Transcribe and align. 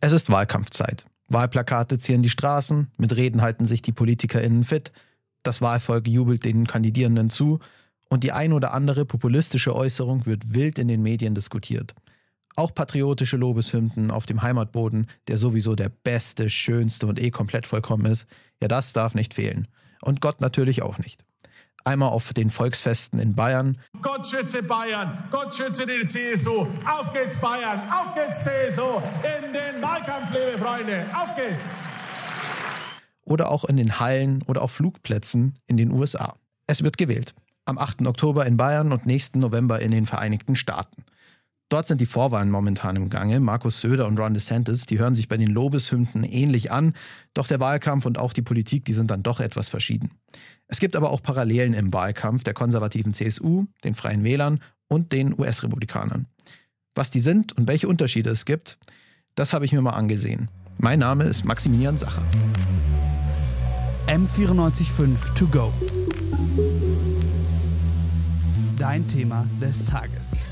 Es 0.00 0.12
ist 0.12 0.30
Wahlkampfzeit. 0.30 1.06
Wahlplakate 1.26 1.98
zieren 1.98 2.22
die 2.22 2.30
Straßen, 2.30 2.88
mit 2.96 3.16
Reden 3.16 3.42
halten 3.42 3.66
sich 3.66 3.82
die 3.82 3.92
PolitikerInnen 3.92 4.64
fit, 4.64 4.92
das 5.42 5.60
Wahlvolk 5.60 6.06
jubelt 6.06 6.44
den 6.44 6.66
Kandidierenden 6.66 7.30
zu 7.30 7.58
und 8.08 8.22
die 8.22 8.32
ein 8.32 8.52
oder 8.52 8.72
andere 8.72 9.04
populistische 9.04 9.74
Äußerung 9.74 10.24
wird 10.24 10.54
wild 10.54 10.78
in 10.78 10.88
den 10.88 11.02
Medien 11.02 11.34
diskutiert. 11.34 11.94
Auch 12.56 12.74
patriotische 12.74 13.36
Lobeshymnen 13.36 14.10
auf 14.10 14.26
dem 14.26 14.42
Heimatboden, 14.42 15.08
der 15.26 15.36
sowieso 15.36 15.74
der 15.74 15.90
beste, 15.90 16.48
schönste 16.48 17.06
und 17.06 17.20
eh 17.20 17.30
komplett 17.30 17.66
vollkommen 17.66 18.06
ist, 18.06 18.26
ja, 18.62 18.68
das 18.68 18.92
darf 18.92 19.14
nicht 19.14 19.34
fehlen. 19.34 19.68
Und 20.02 20.20
Gott 20.20 20.40
natürlich 20.40 20.82
auch 20.82 20.98
nicht. 20.98 21.24
Einmal 21.88 22.10
auf 22.10 22.34
den 22.34 22.50
Volksfesten 22.50 23.18
in 23.18 23.34
Bayern. 23.34 23.78
Gott 24.02 24.26
schütze 24.26 24.62
Bayern, 24.62 25.26
Gott 25.30 25.54
schütze 25.54 25.86
die 25.86 26.04
CSU. 26.04 26.66
Auf 26.86 27.14
geht's 27.14 27.38
Bayern, 27.38 27.80
auf 27.90 28.14
geht's 28.14 28.44
CSU. 28.44 29.00
In 29.22 29.54
den 29.54 29.80
Wahlkampf, 29.80 30.28
liebe 30.34 30.62
Freunde, 30.62 31.06
auf 31.14 31.34
geht's. 31.34 31.84
Oder 33.24 33.50
auch 33.50 33.64
in 33.64 33.78
den 33.78 33.98
Hallen 34.00 34.42
oder 34.42 34.60
auf 34.60 34.72
Flugplätzen 34.72 35.54
in 35.66 35.78
den 35.78 35.90
USA. 35.90 36.36
Es 36.66 36.82
wird 36.82 36.98
gewählt. 36.98 37.34
Am 37.64 37.78
8. 37.78 38.06
Oktober 38.06 38.44
in 38.44 38.58
Bayern 38.58 38.92
und 38.92 39.06
nächsten 39.06 39.38
November 39.38 39.80
in 39.80 39.90
den 39.90 40.04
Vereinigten 40.04 40.56
Staaten. 40.56 41.06
Dort 41.68 41.86
sind 41.86 42.00
die 42.00 42.06
Vorwahlen 42.06 42.50
momentan 42.50 42.96
im 42.96 43.10
Gange. 43.10 43.40
Markus 43.40 43.80
Söder 43.80 44.06
und 44.06 44.18
Ron 44.18 44.32
DeSantis, 44.32 44.86
die 44.86 44.98
hören 44.98 45.14
sich 45.14 45.28
bei 45.28 45.36
den 45.36 45.48
Lobeshymnen 45.48 46.24
ähnlich 46.24 46.72
an, 46.72 46.94
doch 47.34 47.46
der 47.46 47.60
Wahlkampf 47.60 48.06
und 48.06 48.18
auch 48.18 48.32
die 48.32 48.42
Politik, 48.42 48.86
die 48.86 48.94
sind 48.94 49.10
dann 49.10 49.22
doch 49.22 49.40
etwas 49.40 49.68
verschieden. 49.68 50.12
Es 50.66 50.80
gibt 50.80 50.96
aber 50.96 51.10
auch 51.10 51.22
Parallelen 51.22 51.74
im 51.74 51.92
Wahlkampf 51.92 52.42
der 52.42 52.54
konservativen 52.54 53.12
CSU, 53.12 53.66
den 53.84 53.94
Freien 53.94 54.24
Wählern 54.24 54.60
und 54.88 55.12
den 55.12 55.38
US-Republikanern. 55.38 56.26
Was 56.94 57.10
die 57.10 57.20
sind 57.20 57.52
und 57.52 57.68
welche 57.68 57.86
Unterschiede 57.86 58.30
es 58.30 58.46
gibt, 58.46 58.78
das 59.34 59.52
habe 59.52 59.66
ich 59.66 59.72
mir 59.72 59.82
mal 59.82 59.90
angesehen. 59.90 60.50
Mein 60.78 61.00
Name 61.00 61.24
ist 61.24 61.44
Maximilian 61.44 61.98
Sacher. 61.98 62.24
M945 64.06 65.34
To 65.34 65.46
Go. 65.46 65.72
Dein 68.78 69.06
Thema 69.06 69.46
des 69.60 69.84
Tages. 69.84 70.47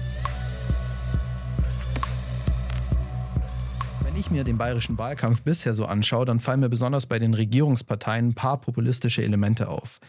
Wenn 4.17 4.23
ich 4.23 4.31
mir 4.31 4.45
den 4.45 4.57
bayerischen 4.57 4.97
Wahlkampf 4.97 5.43
bisher 5.43 5.75
so 5.75 5.85
anschaue, 5.85 6.25
dann 6.25 6.41
fallen 6.41 6.61
mir 6.61 6.71
besonders 6.71 7.05
bei 7.05 7.19
den 7.19 7.35
Regierungsparteien 7.35 8.29
ein 8.29 8.35
paar 8.35 8.59
populistische 8.59 9.23
Elemente 9.23 9.69
auf. 9.69 10.01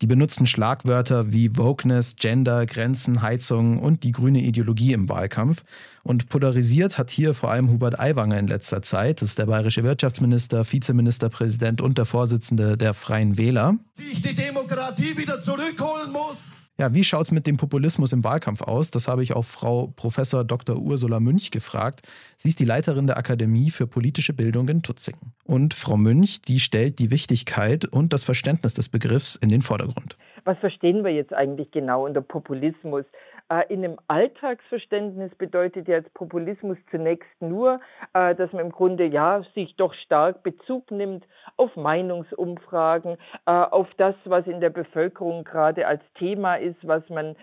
Die 0.00 0.08
benutzen 0.08 0.48
Schlagwörter 0.48 1.32
wie 1.32 1.56
Wokeness, 1.56 2.16
Gender, 2.16 2.66
Grenzen, 2.66 3.22
Heizung 3.22 3.78
und 3.78 4.02
die 4.02 4.10
grüne 4.10 4.40
Ideologie 4.40 4.94
im 4.94 5.08
Wahlkampf. 5.08 5.62
Und 6.02 6.28
polarisiert 6.28 6.98
hat 6.98 7.10
hier 7.10 7.34
vor 7.34 7.52
allem 7.52 7.70
Hubert 7.70 8.00
Aiwanger 8.00 8.40
in 8.40 8.48
letzter 8.48 8.82
Zeit. 8.82 9.22
Das 9.22 9.28
ist 9.28 9.38
der 9.38 9.46
bayerische 9.46 9.84
Wirtschaftsminister, 9.84 10.64
Vizeministerpräsident 10.64 11.80
und 11.80 11.98
der 11.98 12.04
Vorsitzende 12.04 12.76
der 12.76 12.94
Freien 12.94 13.38
Wähler. 13.38 13.76
Wie 13.94 14.10
ich 14.10 14.22
die 14.22 14.34
Demokratie 14.34 15.16
wieder 15.16 15.40
zurückholen 15.40 16.10
muss. 16.10 16.61
Ja, 16.82 16.92
wie 16.92 17.04
schaut 17.04 17.26
es 17.26 17.30
mit 17.30 17.46
dem 17.46 17.58
Populismus 17.58 18.12
im 18.12 18.24
Wahlkampf 18.24 18.60
aus? 18.60 18.90
Das 18.90 19.06
habe 19.06 19.22
ich 19.22 19.36
auch 19.36 19.44
Frau 19.44 19.92
Professor 19.94 20.42
Dr. 20.42 20.78
Ursula 20.78 21.20
Münch 21.20 21.52
gefragt. 21.52 22.00
Sie 22.36 22.48
ist 22.48 22.58
die 22.58 22.64
Leiterin 22.64 23.06
der 23.06 23.18
Akademie 23.18 23.70
für 23.70 23.86
politische 23.86 24.32
Bildung 24.32 24.68
in 24.68 24.82
Tutzingen. 24.82 25.32
Und 25.44 25.74
Frau 25.74 25.96
Münch, 25.96 26.42
die 26.42 26.58
stellt 26.58 26.98
die 26.98 27.12
Wichtigkeit 27.12 27.84
und 27.84 28.12
das 28.12 28.24
Verständnis 28.24 28.74
des 28.74 28.88
Begriffs 28.88 29.36
in 29.36 29.48
den 29.48 29.62
Vordergrund. 29.62 30.16
Was 30.42 30.58
verstehen 30.58 31.04
wir 31.04 31.12
jetzt 31.12 31.32
eigentlich 31.32 31.70
genau 31.70 32.04
unter 32.04 32.20
Populismus? 32.20 33.04
Äh, 33.52 33.64
in 33.72 33.84
einem 33.84 33.98
Alltagsverständnis 34.08 35.34
bedeutet 35.34 35.86
ja 35.86 35.96
jetzt 35.96 36.14
Populismus 36.14 36.78
zunächst 36.90 37.30
nur, 37.40 37.80
äh, 38.14 38.34
dass 38.34 38.52
man 38.52 38.66
im 38.66 38.72
Grunde 38.72 39.04
ja 39.04 39.42
sich 39.54 39.76
doch 39.76 39.92
stark 39.92 40.42
Bezug 40.42 40.90
nimmt 40.90 41.26
auf 41.58 41.76
Meinungsumfragen, 41.76 43.18
äh, 43.46 43.50
auf 43.50 43.88
das, 43.98 44.14
was 44.24 44.46
in 44.46 44.60
der 44.60 44.70
Bevölkerung 44.70 45.44
gerade 45.44 45.86
als 45.86 46.02
Thema 46.14 46.56
ist, 46.56 46.76
was 46.86 47.08
man 47.08 47.36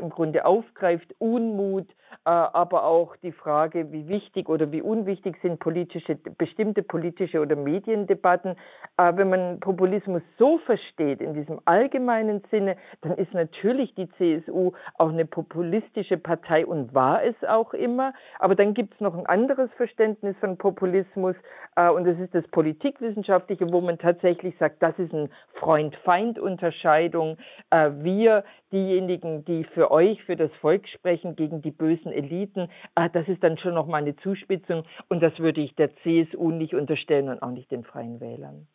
im 0.00 0.10
Grunde 0.10 0.44
aufgreift, 0.44 1.14
Unmut, 1.18 1.86
aber 2.24 2.84
auch 2.84 3.16
die 3.16 3.32
Frage, 3.32 3.92
wie 3.92 4.08
wichtig 4.08 4.48
oder 4.48 4.72
wie 4.72 4.80
unwichtig 4.80 5.36
sind 5.42 5.60
politische, 5.60 6.16
bestimmte 6.16 6.82
politische 6.82 7.40
oder 7.40 7.56
Mediendebatten. 7.56 8.56
Wenn 8.96 9.28
man 9.28 9.60
Populismus 9.60 10.22
so 10.38 10.58
versteht, 10.58 11.20
in 11.20 11.34
diesem 11.34 11.60
allgemeinen 11.64 12.42
Sinne, 12.50 12.76
dann 13.02 13.12
ist 13.12 13.34
natürlich 13.34 13.94
die 13.94 14.08
CSU 14.12 14.72
auch 14.94 15.10
eine 15.10 15.26
populistische 15.48 16.16
Partei 16.16 16.66
und 16.66 16.94
war 16.94 17.22
es 17.22 17.34
auch 17.48 17.72
immer. 17.74 18.12
Aber 18.38 18.54
dann 18.54 18.74
gibt 18.74 18.94
es 18.94 19.00
noch 19.00 19.16
ein 19.16 19.26
anderes 19.26 19.70
Verständnis 19.76 20.36
von 20.40 20.56
Populismus 20.56 21.36
äh, 21.76 21.88
und 21.88 22.04
das 22.04 22.18
ist 22.18 22.34
das 22.34 22.46
Politikwissenschaftliche, 22.48 23.70
wo 23.72 23.80
man 23.80 23.98
tatsächlich 23.98 24.54
sagt, 24.58 24.82
das 24.82 24.98
ist 24.98 25.12
eine 25.12 25.30
Freund-Feind-Unterscheidung. 25.54 27.38
Äh, 27.70 27.90
wir, 27.98 28.44
diejenigen, 28.72 29.44
die 29.44 29.64
für 29.64 29.90
euch, 29.90 30.22
für 30.24 30.36
das 30.36 30.50
Volk 30.60 30.88
sprechen, 30.88 31.36
gegen 31.36 31.62
die 31.62 31.70
bösen 31.70 32.12
Eliten, 32.12 32.68
äh, 32.94 33.08
das 33.12 33.28
ist 33.28 33.42
dann 33.42 33.58
schon 33.58 33.74
nochmal 33.74 34.02
eine 34.02 34.16
Zuspitzung 34.16 34.84
und 35.08 35.22
das 35.22 35.38
würde 35.38 35.60
ich 35.60 35.74
der 35.76 35.90
CSU 36.02 36.50
nicht 36.50 36.74
unterstellen 36.74 37.28
und 37.28 37.42
auch 37.42 37.50
nicht 37.50 37.70
den 37.70 37.84
Freien 37.84 38.20
Wählern. 38.20 38.66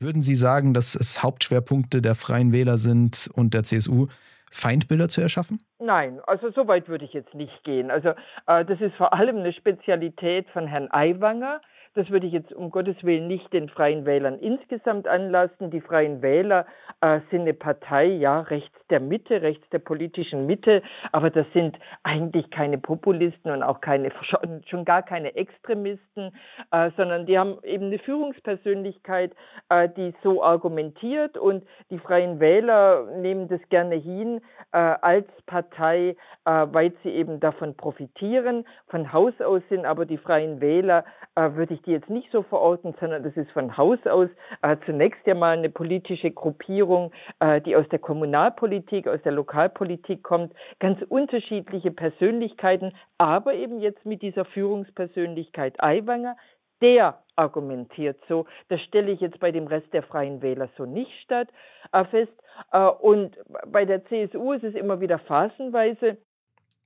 Würden 0.00 0.22
Sie 0.22 0.34
sagen, 0.34 0.74
dass 0.74 0.96
es 0.96 1.22
Hauptschwerpunkte 1.22 2.02
der 2.02 2.16
Freien 2.16 2.52
Wähler 2.52 2.76
sind 2.76 3.30
und 3.34 3.54
der 3.54 3.62
CSU, 3.62 4.08
Feindbilder 4.52 5.08
zu 5.08 5.20
erschaffen? 5.20 5.60
Nein, 5.80 6.20
also 6.26 6.50
so 6.50 6.68
weit 6.68 6.88
würde 6.88 7.04
ich 7.04 7.12
jetzt 7.12 7.34
nicht 7.34 7.64
gehen. 7.64 7.90
Also 7.90 8.10
äh, 8.46 8.64
das 8.64 8.80
ist 8.80 8.94
vor 8.96 9.12
allem 9.14 9.38
eine 9.38 9.52
Spezialität 9.52 10.48
von 10.50 10.66
Herrn 10.66 10.88
Aiwanger, 10.90 11.60
das 11.94 12.10
würde 12.10 12.26
ich 12.26 12.32
jetzt 12.32 12.52
um 12.52 12.70
Gottes 12.70 12.96
Willen 13.02 13.26
nicht 13.26 13.52
den 13.52 13.68
Freien 13.68 14.06
Wählern 14.06 14.38
insgesamt 14.38 15.06
anlassen. 15.06 15.70
Die 15.70 15.80
Freien 15.80 16.22
Wähler 16.22 16.66
äh, 17.00 17.20
sind 17.30 17.42
eine 17.42 17.54
Partei, 17.54 18.06
ja, 18.06 18.40
rechts 18.40 18.76
der 18.88 19.00
Mitte, 19.00 19.42
rechts 19.42 19.68
der 19.70 19.78
politischen 19.78 20.46
Mitte, 20.46 20.82
aber 21.12 21.30
das 21.30 21.46
sind 21.52 21.78
eigentlich 22.02 22.50
keine 22.50 22.78
Populisten 22.78 23.50
und 23.50 23.62
auch 23.62 23.80
keine, 23.80 24.10
schon, 24.22 24.62
schon 24.66 24.84
gar 24.84 25.02
keine 25.02 25.34
Extremisten, 25.34 26.32
äh, 26.70 26.90
sondern 26.96 27.26
die 27.26 27.38
haben 27.38 27.58
eben 27.62 27.86
eine 27.86 27.98
Führungspersönlichkeit, 27.98 29.32
äh, 29.68 29.88
die 29.88 30.14
so 30.22 30.42
argumentiert 30.42 31.36
und 31.36 31.64
die 31.90 31.98
Freien 31.98 32.40
Wähler 32.40 33.06
nehmen 33.16 33.48
das 33.48 33.60
gerne 33.68 33.96
hin 33.96 34.40
äh, 34.72 34.78
als 34.78 35.26
Partei, 35.46 36.16
äh, 36.44 36.66
weil 36.70 36.92
sie 37.02 37.10
eben 37.10 37.40
davon 37.40 37.76
profitieren. 37.76 38.64
Von 38.88 39.12
Haus 39.12 39.38
aus 39.40 39.62
sind 39.68 39.84
aber 39.84 40.06
die 40.06 40.18
Freien 40.18 40.60
Wähler, 40.60 41.04
äh, 41.34 41.50
würde 41.54 41.74
ich 41.74 41.81
ich 41.82 41.86
die 41.86 41.92
jetzt 41.92 42.10
nicht 42.10 42.30
so 42.30 42.42
verorten, 42.42 42.94
sondern 43.00 43.22
das 43.24 43.36
ist 43.36 43.50
von 43.50 43.76
Haus 43.76 43.98
aus 44.06 44.28
äh, 44.62 44.76
zunächst 44.86 45.26
ja 45.26 45.34
mal 45.34 45.58
eine 45.58 45.68
politische 45.68 46.30
Gruppierung, 46.30 47.12
äh, 47.40 47.60
die 47.60 47.76
aus 47.76 47.88
der 47.88 47.98
Kommunalpolitik, 47.98 49.08
aus 49.08 49.20
der 49.22 49.32
Lokalpolitik 49.32 50.22
kommt, 50.22 50.54
ganz 50.78 51.02
unterschiedliche 51.08 51.90
Persönlichkeiten, 51.90 52.92
aber 53.18 53.54
eben 53.54 53.80
jetzt 53.80 54.04
mit 54.06 54.22
dieser 54.22 54.44
Führungspersönlichkeit 54.44 55.82
Aiwanger, 55.82 56.36
der 56.80 57.22
argumentiert 57.36 58.18
so. 58.28 58.46
Das 58.68 58.80
stelle 58.82 59.10
ich 59.10 59.20
jetzt 59.20 59.40
bei 59.40 59.52
dem 59.52 59.66
Rest 59.66 59.92
der 59.92 60.02
Freien 60.02 60.42
Wähler 60.42 60.68
so 60.76 60.84
nicht 60.84 61.12
statt, 61.22 61.48
äh, 61.92 62.04
fest. 62.04 62.32
Äh, 62.72 62.86
und 62.86 63.36
bei 63.66 63.84
der 63.84 64.04
CSU 64.04 64.52
ist 64.52 64.64
es 64.64 64.74
immer 64.74 65.00
wieder 65.00 65.18
phasenweise 65.18 66.18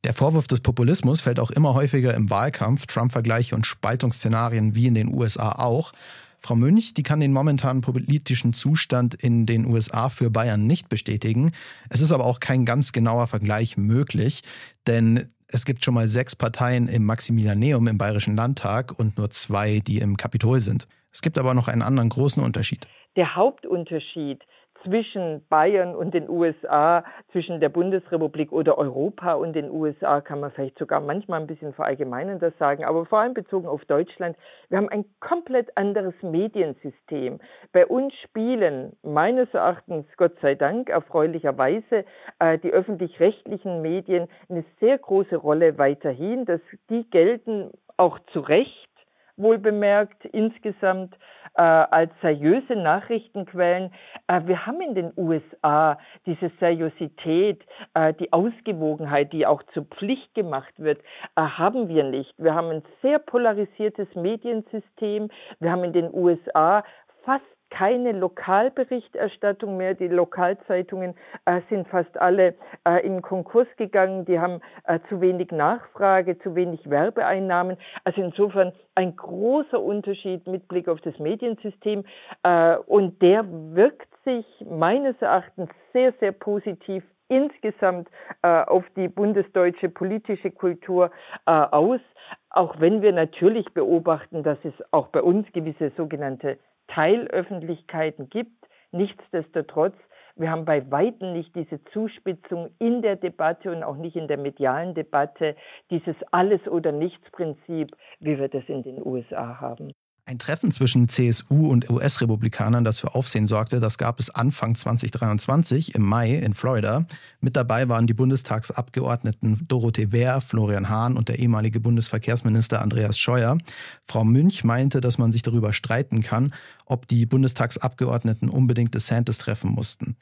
der 0.04 0.12
Vorwurf 0.12 0.46
des 0.46 0.60
Populismus 0.60 1.20
fällt 1.20 1.40
auch 1.40 1.50
immer 1.50 1.74
häufiger 1.74 2.14
im 2.14 2.30
Wahlkampf, 2.30 2.86
Trump-Vergleiche 2.86 3.54
und 3.54 3.66
Spaltungsszenarien 3.66 4.74
wie 4.74 4.86
in 4.86 4.94
den 4.94 5.12
USA 5.12 5.52
auch. 5.52 5.92
Frau 6.38 6.54
Münch, 6.54 6.94
die 6.94 7.02
kann 7.02 7.18
den 7.18 7.32
momentanen 7.32 7.80
politischen 7.80 8.52
Zustand 8.52 9.14
in 9.14 9.46
den 9.46 9.66
USA 9.66 10.08
für 10.10 10.30
Bayern 10.30 10.66
nicht 10.66 10.88
bestätigen. 10.88 11.52
Es 11.88 12.00
ist 12.00 12.12
aber 12.12 12.24
auch 12.24 12.40
kein 12.40 12.64
ganz 12.64 12.92
genauer 12.92 13.26
Vergleich 13.26 13.76
möglich, 13.76 14.42
denn 14.86 15.28
es 15.48 15.64
gibt 15.64 15.84
schon 15.84 15.94
mal 15.94 16.08
sechs 16.08 16.36
Parteien 16.36 16.88
im 16.88 17.04
Maximilianeum 17.04 17.88
im 17.88 17.98
Bayerischen 17.98 18.36
Landtag 18.36 18.98
und 18.98 19.16
nur 19.18 19.30
zwei, 19.30 19.80
die 19.80 19.98
im 19.98 20.16
Kapitol 20.16 20.60
sind. 20.60 20.86
Es 21.12 21.22
gibt 21.22 21.38
aber 21.38 21.54
noch 21.54 21.68
einen 21.68 21.82
anderen 21.82 22.10
großen 22.10 22.42
Unterschied. 22.42 22.86
Der 23.16 23.34
Hauptunterschied 23.34 24.44
zwischen 24.86 25.44
Bayern 25.48 25.94
und 25.96 26.14
den 26.14 26.30
USA, 26.30 27.04
zwischen 27.32 27.60
der 27.60 27.68
Bundesrepublik 27.68 28.52
oder 28.52 28.78
Europa 28.78 29.34
und 29.34 29.54
den 29.54 29.70
USA, 29.70 30.20
kann 30.20 30.40
man 30.40 30.52
vielleicht 30.52 30.78
sogar 30.78 31.00
manchmal 31.00 31.40
ein 31.40 31.46
bisschen 31.46 31.74
verallgemeinender 31.74 32.52
sagen, 32.58 32.84
aber 32.84 33.04
vor 33.04 33.18
allem 33.18 33.34
bezogen 33.34 33.66
auf 33.66 33.84
Deutschland. 33.84 34.36
Wir 34.68 34.78
haben 34.78 34.88
ein 34.88 35.04
komplett 35.20 35.76
anderes 35.76 36.14
Mediensystem. 36.22 37.40
Bei 37.72 37.86
uns 37.86 38.14
spielen 38.14 38.96
meines 39.02 39.52
Erachtens, 39.52 40.06
Gott 40.16 40.38
sei 40.40 40.54
Dank, 40.54 40.88
erfreulicherweise 40.88 42.04
äh, 42.38 42.58
die 42.58 42.70
öffentlich-rechtlichen 42.70 43.82
Medien 43.82 44.28
eine 44.48 44.64
sehr 44.80 44.98
große 44.98 45.36
Rolle 45.36 45.78
weiterhin. 45.78 46.44
Dass 46.44 46.60
die 46.90 47.08
gelten 47.10 47.70
auch 47.96 48.18
zu 48.32 48.40
Recht 48.40 48.88
wohl 49.36 49.58
bemerkt 49.58 50.24
insgesamt 50.24 51.16
äh, 51.56 51.62
als 51.62 52.12
seriöse 52.20 52.76
Nachrichtenquellen. 52.76 53.92
Äh, 54.26 54.42
wir 54.46 54.66
haben 54.66 54.80
in 54.80 54.94
den 54.94 55.12
USA 55.16 55.98
diese 56.26 56.50
Seriosität, 56.60 57.64
äh, 57.94 58.14
die 58.14 58.32
Ausgewogenheit, 58.32 59.32
die 59.32 59.46
auch 59.46 59.62
zur 59.74 59.84
Pflicht 59.84 60.34
gemacht 60.34 60.74
wird, 60.76 61.00
äh, 61.36 61.42
haben 61.42 61.88
wir 61.88 62.04
nicht. 62.04 62.34
Wir 62.38 62.54
haben 62.54 62.70
ein 62.70 62.82
sehr 63.02 63.18
polarisiertes 63.18 64.14
Mediensystem. 64.14 65.30
Wir 65.60 65.72
haben 65.72 65.84
in 65.84 65.92
den 65.92 66.12
USA 66.12 66.84
fast 67.24 67.44
keine 67.76 68.12
Lokalberichterstattung 68.12 69.76
mehr. 69.76 69.92
Die 69.92 70.08
Lokalzeitungen 70.08 71.14
äh, 71.44 71.60
sind 71.68 71.86
fast 71.88 72.18
alle 72.18 72.54
äh, 72.88 73.06
in 73.06 73.20
Konkurs 73.20 73.68
gegangen. 73.76 74.24
Die 74.24 74.40
haben 74.40 74.60
äh, 74.84 74.98
zu 75.10 75.20
wenig 75.20 75.50
Nachfrage, 75.50 76.38
zu 76.38 76.54
wenig 76.54 76.88
Werbeeinnahmen. 76.88 77.76
Also 78.04 78.22
insofern 78.22 78.72
ein 78.94 79.14
großer 79.14 79.78
Unterschied 79.78 80.46
mit 80.46 80.68
Blick 80.68 80.88
auf 80.88 81.02
das 81.02 81.18
Mediensystem. 81.18 82.04
Äh, 82.44 82.76
und 82.86 83.20
der 83.20 83.44
wirkt 83.74 84.08
sich 84.24 84.46
meines 84.66 85.20
Erachtens 85.20 85.68
sehr, 85.92 86.14
sehr 86.18 86.32
positiv 86.32 87.04
insgesamt 87.28 88.08
äh, 88.40 88.48
auf 88.48 88.84
die 88.96 89.08
bundesdeutsche 89.08 89.90
politische 89.90 90.50
Kultur 90.50 91.10
äh, 91.44 91.50
aus, 91.50 92.00
auch 92.48 92.80
wenn 92.80 93.02
wir 93.02 93.12
natürlich 93.12 93.66
beobachten, 93.74 94.42
dass 94.42 94.58
es 94.64 94.72
auch 94.92 95.08
bei 95.08 95.20
uns 95.20 95.46
gewisse 95.52 95.90
sogenannte 95.96 96.56
Teilöffentlichkeiten 96.88 98.28
gibt. 98.28 98.66
Nichtsdestotrotz, 98.92 99.96
wir 100.36 100.50
haben 100.50 100.64
bei 100.64 100.90
weitem 100.90 101.32
nicht 101.32 101.54
diese 101.54 101.82
Zuspitzung 101.86 102.70
in 102.78 103.02
der 103.02 103.16
Debatte 103.16 103.70
und 103.70 103.82
auch 103.82 103.96
nicht 103.96 104.16
in 104.16 104.28
der 104.28 104.38
medialen 104.38 104.94
Debatte, 104.94 105.56
dieses 105.90 106.16
Alles- 106.30 106.68
oder 106.68 106.92
Nichts-Prinzip, 106.92 107.96
wie 108.20 108.38
wir 108.38 108.48
das 108.48 108.64
in 108.68 108.82
den 108.82 109.04
USA 109.04 109.60
haben. 109.60 109.92
Ein 110.28 110.40
Treffen 110.40 110.72
zwischen 110.72 111.08
CSU 111.08 111.70
und 111.70 111.88
US-Republikanern, 111.88 112.82
das 112.82 112.98
für 112.98 113.14
Aufsehen 113.14 113.46
sorgte, 113.46 113.78
das 113.78 113.96
gab 113.96 114.18
es 114.18 114.28
Anfang 114.28 114.74
2023 114.74 115.94
im 115.94 116.02
Mai 116.02 116.34
in 116.34 116.52
Florida. 116.52 117.06
Mit 117.40 117.54
dabei 117.54 117.88
waren 117.88 118.08
die 118.08 118.12
Bundestagsabgeordneten 118.12 119.68
Dorothee 119.68 120.06
Bär, 120.06 120.40
Florian 120.40 120.88
Hahn 120.88 121.16
und 121.16 121.28
der 121.28 121.38
ehemalige 121.38 121.78
Bundesverkehrsminister 121.78 122.82
Andreas 122.82 123.20
Scheuer. 123.20 123.56
Frau 124.04 124.24
Münch 124.24 124.64
meinte, 124.64 125.00
dass 125.00 125.16
man 125.16 125.30
sich 125.30 125.42
darüber 125.42 125.72
streiten 125.72 126.22
kann, 126.22 126.52
ob 126.86 127.06
die 127.06 127.24
Bundestagsabgeordneten 127.24 128.48
unbedingt 128.48 128.96
DeSantis 128.96 129.38
treffen 129.38 129.70
mussten. 129.70 130.16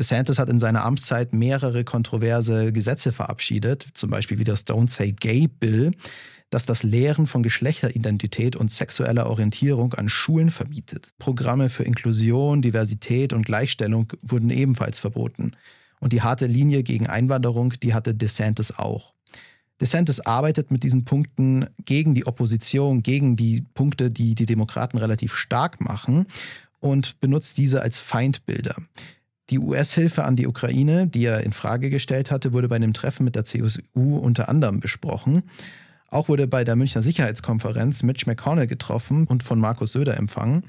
DeSantis 0.00 0.38
hat 0.38 0.48
in 0.48 0.58
seiner 0.58 0.84
Amtszeit 0.84 1.34
mehrere 1.34 1.84
kontroverse 1.84 2.72
Gesetze 2.72 3.12
verabschiedet, 3.12 3.86
zum 3.94 4.10
Beispiel 4.10 4.38
wie 4.38 4.44
das 4.44 4.66
Don't 4.66 4.90
Say 4.90 5.12
Gay 5.12 5.46
Bill 5.46 5.92
das 6.50 6.66
das 6.66 6.82
Lehren 6.82 7.26
von 7.28 7.42
Geschlechteridentität 7.42 8.56
und 8.56 8.72
sexueller 8.72 9.30
Orientierung 9.30 9.94
an 9.94 10.08
Schulen 10.08 10.50
verbietet. 10.50 11.12
Programme 11.18 11.68
für 11.68 11.84
Inklusion, 11.84 12.60
Diversität 12.60 13.32
und 13.32 13.46
Gleichstellung 13.46 14.12
wurden 14.20 14.50
ebenfalls 14.50 14.98
verboten. 14.98 15.52
Und 16.00 16.12
die 16.12 16.22
harte 16.22 16.46
Linie 16.46 16.82
gegen 16.82 17.06
Einwanderung, 17.06 17.74
die 17.82 17.94
hatte 17.94 18.14
DeSantis 18.14 18.78
auch. 18.78 19.14
DeSantis 19.80 20.20
arbeitet 20.20 20.70
mit 20.70 20.82
diesen 20.82 21.04
Punkten 21.04 21.66
gegen 21.84 22.14
die 22.14 22.26
Opposition, 22.26 23.02
gegen 23.02 23.36
die 23.36 23.62
Punkte, 23.74 24.10
die 24.10 24.34
die 24.34 24.46
Demokraten 24.46 24.98
relativ 24.98 25.34
stark 25.34 25.80
machen 25.80 26.26
und 26.80 27.20
benutzt 27.20 27.58
diese 27.58 27.80
als 27.80 27.98
Feindbilder. 27.98 28.74
Die 29.50 29.58
US-Hilfe 29.58 30.24
an 30.24 30.36
die 30.36 30.46
Ukraine, 30.46 31.08
die 31.08 31.24
er 31.24 31.40
in 31.40 31.52
Frage 31.52 31.90
gestellt 31.90 32.30
hatte, 32.30 32.52
wurde 32.52 32.68
bei 32.68 32.76
einem 32.76 32.92
Treffen 32.92 33.24
mit 33.24 33.34
der 33.34 33.44
CSU 33.44 34.16
unter 34.16 34.48
anderem 34.48 34.78
besprochen. 34.78 35.42
Auch 36.08 36.28
wurde 36.28 36.46
bei 36.46 36.64
der 36.64 36.76
Münchner 36.76 37.02
Sicherheitskonferenz 37.02 38.02
Mitch 38.04 38.26
McConnell 38.26 38.66
getroffen 38.66 39.26
und 39.26 39.42
von 39.42 39.58
Markus 39.58 39.92
Söder 39.92 40.16
empfangen. 40.16 40.64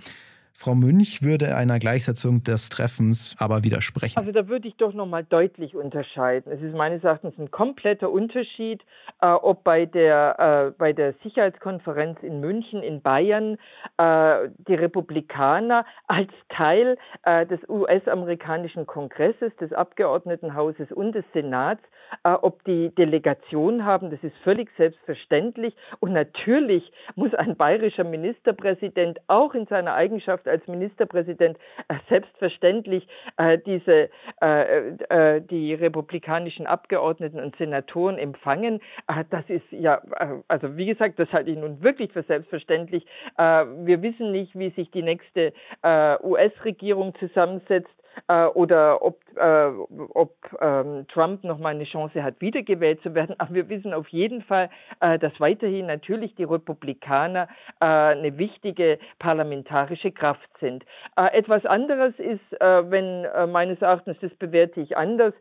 Frau 0.53 0.75
Münch 0.75 1.23
würde 1.23 1.55
einer 1.55 1.79
Gleichsetzung 1.79 2.43
des 2.43 2.69
Treffens 2.69 3.35
aber 3.39 3.63
widersprechen. 3.63 4.17
Also 4.17 4.31
da 4.31 4.47
würde 4.47 4.67
ich 4.67 4.75
doch 4.75 4.93
nochmal 4.93 5.23
deutlich 5.23 5.75
unterscheiden. 5.75 6.51
Es 6.51 6.61
ist 6.61 6.75
meines 6.75 7.03
Erachtens 7.03 7.33
ein 7.39 7.49
kompletter 7.49 8.11
Unterschied, 8.11 8.83
äh, 9.21 9.27
ob 9.27 9.63
bei 9.63 9.85
der, 9.85 10.69
äh, 10.69 10.71
bei 10.77 10.93
der 10.93 11.13
Sicherheitskonferenz 11.23 12.19
in 12.21 12.39
München 12.39 12.83
in 12.83 13.01
Bayern 13.01 13.57
äh, 13.97 14.49
die 14.67 14.75
Republikaner 14.75 15.85
als 16.07 16.29
Teil 16.49 16.97
äh, 17.23 17.45
des 17.45 17.59
US-amerikanischen 17.67 18.85
Kongresses, 18.85 19.55
des 19.59 19.73
Abgeordnetenhauses 19.73 20.91
und 20.91 21.13
des 21.13 21.25
Senats, 21.33 21.81
ob 22.23 22.63
die 22.65 22.93
Delegation 22.95 23.85
haben, 23.85 24.11
das 24.11 24.23
ist 24.23 24.35
völlig 24.43 24.69
selbstverständlich. 24.77 25.75
Und 25.99 26.13
natürlich 26.13 26.91
muss 27.15 27.33
ein 27.33 27.55
bayerischer 27.55 28.03
Ministerpräsident 28.03 29.19
auch 29.27 29.53
in 29.53 29.65
seiner 29.67 29.93
Eigenschaft 29.93 30.47
als 30.47 30.67
Ministerpräsident 30.67 31.57
äh, 31.87 31.95
selbstverständlich 32.09 33.07
äh, 33.37 33.57
diese, 33.57 34.09
äh, 34.41 34.89
äh, 35.09 35.41
die 35.41 35.73
republikanischen 35.73 36.67
Abgeordneten 36.67 37.39
und 37.39 37.55
Senatoren 37.55 38.17
empfangen. 38.17 38.81
Äh, 39.07 39.23
das 39.29 39.49
ist 39.49 39.65
ja, 39.71 40.01
also 40.47 40.77
wie 40.77 40.85
gesagt, 40.85 41.19
das 41.19 41.31
halte 41.31 41.51
ich 41.51 41.57
nun 41.57 41.81
wirklich 41.81 42.11
für 42.11 42.23
selbstverständlich. 42.23 43.05
wir 43.37 44.01
wissen 44.01 44.31
nicht, 44.31 44.57
wie 44.57 44.69
sich 44.71 44.91
die 44.91 45.03
nächste 45.03 45.53
US-Regierung 45.83 47.15
zusammensetzt 47.15 47.89
äh, 48.27 48.45
oder 48.45 49.01
ob, 49.01 49.19
äh, 49.35 49.67
ob 50.13 50.35
ähm, 50.59 51.05
Trump 51.07 51.43
noch 51.43 51.57
mal 51.57 51.69
eine 51.69 51.83
Chance 51.83 52.23
hat, 52.23 52.39
wiedergewählt 52.39 53.01
zu 53.01 53.13
werden. 53.13 53.35
Aber 53.37 53.53
wir 53.53 53.69
wissen 53.69 53.93
auf 53.93 54.07
jeden 54.09 54.41
Fall, 54.41 54.69
äh, 54.99 55.17
dass 55.19 55.39
weiterhin 55.39 55.87
natürlich 55.87 56.35
die 56.35 56.43
Republikaner 56.43 57.47
äh, 57.79 57.85
eine 57.85 58.37
wichtige 58.37 58.99
parlamentarische 59.19 60.11
Kraft 60.11 60.49
sind. 60.59 60.85
Äh, 61.15 61.37
etwas 61.37 61.65
anderes 61.65 62.13
ist, 62.17 62.61
äh, 62.61 62.91
wenn 62.91 63.27
meines 63.51 63.81
Erachtens, 63.81 64.17
das 64.21 64.33
bewerte 64.35 64.81
ich 64.81 64.97
anders, 64.97 65.33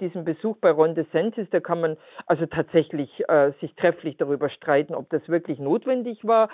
diesen 0.00 0.24
Besuch 0.24 0.56
bei 0.58 0.70
Ron 0.70 0.94
DeSantis, 0.94 1.48
da 1.50 1.60
kann 1.60 1.80
man 1.80 1.96
also 2.26 2.46
tatsächlich 2.46 3.22
sich 3.60 3.74
trefflich 3.74 4.16
darüber 4.16 4.48
streiten, 4.48 4.94
ob 4.94 5.08
das 5.10 5.28
wirklich 5.28 5.58
notwendig 5.58 6.26
war. 6.26 6.48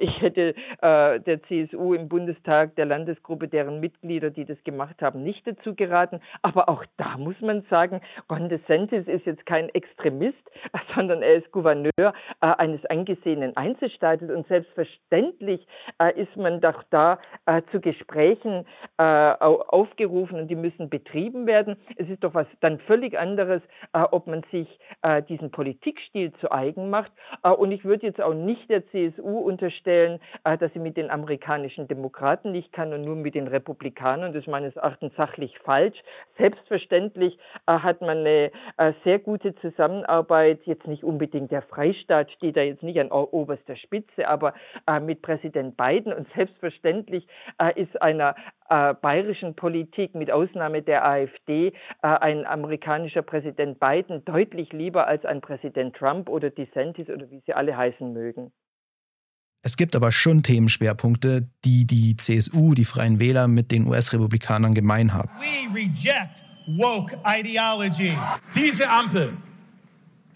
ich 0.00 0.20
hätte 0.20 0.54
der 0.82 1.42
CSU 1.48 1.94
im 1.94 2.08
Bundestag, 2.08 2.74
der 2.76 2.86
Landesgruppe, 2.86 3.48
deren 3.48 3.80
Mitglieder, 3.80 4.30
die 4.30 4.44
das 4.44 4.62
gemacht 4.64 5.02
haben, 5.02 5.11
haben 5.12 5.22
nicht 5.22 5.46
dazu 5.46 5.74
geraten. 5.74 6.20
Aber 6.40 6.68
auch 6.68 6.84
da 6.96 7.18
muss 7.18 7.38
man 7.40 7.62
sagen, 7.68 8.00
Ron 8.30 8.48
DeSantis 8.48 9.06
ist 9.06 9.26
jetzt 9.26 9.44
kein 9.46 9.68
Extremist, 9.70 10.38
sondern 10.94 11.22
er 11.22 11.34
ist 11.34 11.50
Gouverneur 11.52 11.90
äh, 11.98 12.12
eines 12.40 12.84
angesehenen 12.86 13.56
Einzelstaates 13.56 14.30
und 14.30 14.46
selbstverständlich 14.48 15.66
äh, 16.00 16.18
ist 16.20 16.34
man 16.36 16.60
doch 16.60 16.82
da 16.90 17.18
äh, 17.46 17.62
zu 17.70 17.80
Gesprächen 17.80 18.66
äh, 18.96 19.02
aufgerufen 19.02 20.40
und 20.40 20.48
die 20.48 20.56
müssen 20.56 20.88
betrieben 20.88 21.46
werden. 21.46 21.76
Es 21.96 22.08
ist 22.08 22.24
doch 22.24 22.34
was 22.34 22.46
dann 22.60 22.78
völlig 22.80 23.18
anderes, 23.18 23.62
äh, 23.92 24.00
ob 24.00 24.26
man 24.26 24.42
sich 24.50 24.78
äh, 25.02 25.22
diesen 25.22 25.50
Politikstil 25.50 26.32
zu 26.40 26.50
eigen 26.50 26.88
macht. 26.90 27.12
und 27.42 27.72
ich 27.72 27.84
würde 27.84 28.06
jetzt 28.06 28.20
auch 28.20 28.34
nicht 28.34 28.70
der 28.70 28.86
CSU 28.88 29.38
unterstellen, 29.38 30.20
dass 30.44 30.72
sie 30.72 30.78
mit 30.78 30.96
den 30.96 31.10
amerikanischen 31.10 31.88
Demokraten 31.88 32.52
nicht 32.52 32.72
kann 32.72 32.92
und 32.92 33.02
nur 33.02 33.16
mit 33.16 33.34
den 33.34 33.46
Republikanern. 33.46 34.32
Das 34.32 34.42
ist 34.42 34.48
meines 34.48 34.74
Erachtens 34.76 35.01
Erachtens 35.02 35.16
sachlich 35.16 35.58
falsch. 35.58 36.02
Selbstverständlich 36.38 37.38
äh, 37.66 37.72
hat 37.72 38.00
man 38.00 38.18
eine 38.18 38.50
äh, 38.76 38.92
sehr 39.04 39.18
gute 39.18 39.54
Zusammenarbeit, 39.56 40.60
jetzt 40.64 40.86
nicht 40.86 41.04
unbedingt 41.04 41.50
der 41.50 41.62
Freistaat 41.62 42.30
steht 42.30 42.56
da 42.56 42.62
jetzt 42.62 42.82
nicht 42.82 43.00
an 43.00 43.10
oberster 43.10 43.76
Spitze, 43.76 44.28
aber 44.28 44.54
äh, 44.86 45.00
mit 45.00 45.22
Präsident 45.22 45.76
Biden 45.76 46.12
und 46.12 46.28
selbstverständlich 46.34 47.26
äh, 47.58 47.80
ist 47.80 48.00
einer 48.00 48.34
äh, 48.68 48.94
bayerischen 48.94 49.54
Politik 49.54 50.14
mit 50.14 50.30
Ausnahme 50.30 50.82
der 50.82 51.04
AfD 51.06 51.68
äh, 51.68 51.72
ein 52.02 52.46
amerikanischer 52.46 53.22
Präsident 53.22 53.78
Biden 53.80 54.24
deutlich 54.24 54.72
lieber 54.72 55.06
als 55.06 55.24
ein 55.24 55.40
Präsident 55.40 55.96
Trump 55.96 56.28
oder 56.28 56.50
DeSantis 56.50 57.08
oder 57.08 57.30
wie 57.30 57.42
sie 57.44 57.54
alle 57.54 57.76
heißen 57.76 58.12
mögen. 58.12 58.52
Es 59.64 59.76
gibt 59.76 59.94
aber 59.94 60.10
schon 60.10 60.42
Themenschwerpunkte, 60.42 61.48
die 61.64 61.86
die 61.86 62.16
CSU, 62.16 62.74
die 62.74 62.84
Freien 62.84 63.20
Wähler 63.20 63.46
mit 63.46 63.70
den 63.70 63.86
US-Republikanern 63.86 64.74
gemein 64.74 65.14
haben. 65.14 65.30
We 65.38 65.72
reject 65.72 66.42
woke 66.66 67.16
ideology. 67.24 68.16
Diese 68.56 68.90
Ampel, 68.90 69.36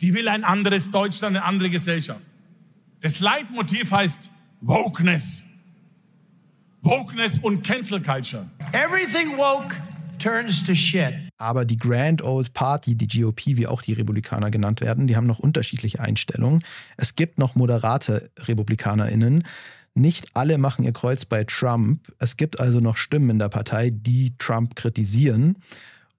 die 0.00 0.14
will 0.14 0.28
ein 0.28 0.44
anderes 0.44 0.90
Deutschland, 0.92 1.36
eine 1.36 1.44
andere 1.44 1.70
Gesellschaft. 1.70 2.24
Das 3.00 3.18
Leitmotiv 3.18 3.90
heißt 3.90 4.30
Wokeness. 4.60 5.44
Wokeness 6.82 7.40
und 7.40 7.66
Cancel 7.66 8.00
Culture. 8.00 8.48
Everything 8.72 9.36
woke 9.36 9.74
turns 10.18 10.62
to 10.62 10.74
shit. 10.74 11.25
Aber 11.38 11.64
die 11.64 11.76
Grand 11.76 12.22
Old 12.22 12.54
Party, 12.54 12.94
die 12.94 13.08
GOP, 13.08 13.46
wie 13.46 13.66
auch 13.66 13.82
die 13.82 13.92
Republikaner 13.92 14.50
genannt 14.50 14.80
werden, 14.80 15.06
die 15.06 15.16
haben 15.16 15.26
noch 15.26 15.38
unterschiedliche 15.38 16.00
Einstellungen. 16.00 16.62
Es 16.96 17.14
gibt 17.14 17.38
noch 17.38 17.54
moderate 17.54 18.30
RepublikanerInnen. 18.38 19.44
Nicht 19.94 20.28
alle 20.34 20.58
machen 20.58 20.84
ihr 20.84 20.92
Kreuz 20.92 21.24
bei 21.24 21.44
Trump. 21.44 22.12
Es 22.18 22.36
gibt 22.36 22.60
also 22.60 22.80
noch 22.80 22.96
Stimmen 22.96 23.30
in 23.30 23.38
der 23.38 23.48
Partei, 23.48 23.90
die 23.90 24.34
Trump 24.38 24.76
kritisieren. 24.76 25.56